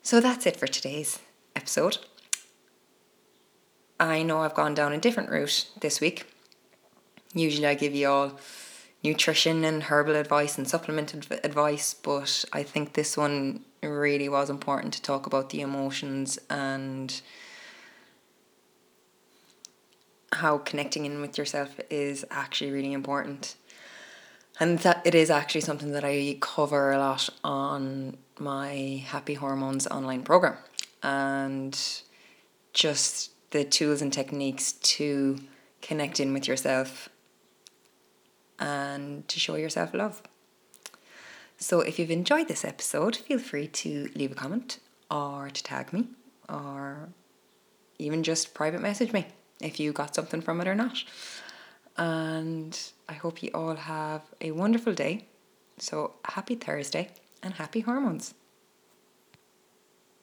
So 0.02 0.22
that's 0.22 0.46
it 0.46 0.56
for 0.56 0.68
today's 0.68 1.20
episode. 1.54 1.98
I 4.04 4.24
know 4.24 4.42
I've 4.42 4.54
gone 4.54 4.74
down 4.74 4.92
a 4.94 4.98
different 4.98 5.30
route 5.30 5.68
this 5.80 6.02
week. 6.02 6.26
Usually 7.34 7.68
I 7.68 7.74
give 7.74 7.96
you 7.96 8.10
all 8.10 8.40
nutrition 9.04 9.64
and 9.64 9.84
herbal 9.84 10.16
advice 10.16 10.58
and 10.58 10.68
supplement 10.68 11.14
advice, 11.44 11.94
but 11.94 12.46
I 12.54 12.64
think 12.64 12.94
this 12.94 13.18
one 13.18 13.62
really 13.82 14.30
was 14.30 14.50
important 14.50 14.94
to 14.94 15.02
talk 15.02 15.26
about 15.26 15.50
the 15.50 15.62
emotions 15.62 16.40
and 16.50 17.22
how 20.32 20.58
connecting 20.58 21.06
in 21.06 21.22
with 21.22 21.38
yourself 21.38 21.80
is 21.90 22.26
actually 22.32 22.72
really 22.72 22.94
important. 22.94 23.56
And 24.60 24.80
that 24.80 25.02
it 25.06 25.16
is 25.16 25.30
actually 25.30 25.62
something 25.62 25.92
that 25.92 26.04
I 26.04 26.38
cover 26.40 26.92
a 26.92 26.98
lot 26.98 27.30
on 27.44 28.18
my 28.40 29.04
Happy 29.08 29.34
Hormones 29.34 29.88
online 29.88 30.24
program. 30.24 30.58
And 31.02 31.78
just 32.74 33.33
the 33.54 33.64
tools 33.64 34.02
and 34.02 34.12
techniques 34.12 34.74
to 34.74 35.38
connect 35.82 36.20
in 36.20 36.34
with 36.34 36.48
yourself 36.48 37.08
and 38.60 39.28
to 39.28 39.40
show 39.40 39.56
yourself 39.56 39.94
love. 39.94 40.24
So 41.58 41.82
if 41.82 42.00
you've 42.00 42.12
enjoyed 42.12 42.48
this 42.48 42.66
episode, 42.66 43.16
feel 43.16 43.38
free 43.38 43.68
to 43.68 44.10
leave 44.16 44.32
a 44.32 44.36
comment 44.36 44.80
or 45.12 45.52
to 45.54 45.64
tag 45.64 45.94
me 45.94 46.08
or 46.50 47.10
even 48.00 48.24
just 48.24 48.56
private 48.56 48.82
message 48.82 49.14
me 49.14 49.28
if 49.62 49.80
you 49.80 49.94
got 49.94 50.16
something 50.16 50.42
from 50.42 50.60
it 50.60 50.68
or 50.68 50.76
not. 50.76 51.04
And 51.96 52.78
I 53.08 53.14
hope 53.14 53.44
you 53.44 53.52
all 53.54 53.76
have 53.76 54.24
a 54.42 54.50
wonderful 54.50 54.94
day. 54.94 55.28
So 55.78 56.16
happy 56.26 56.56
Thursday 56.56 57.10
and 57.44 57.54
happy 57.54 57.82
hormones. 57.82 58.34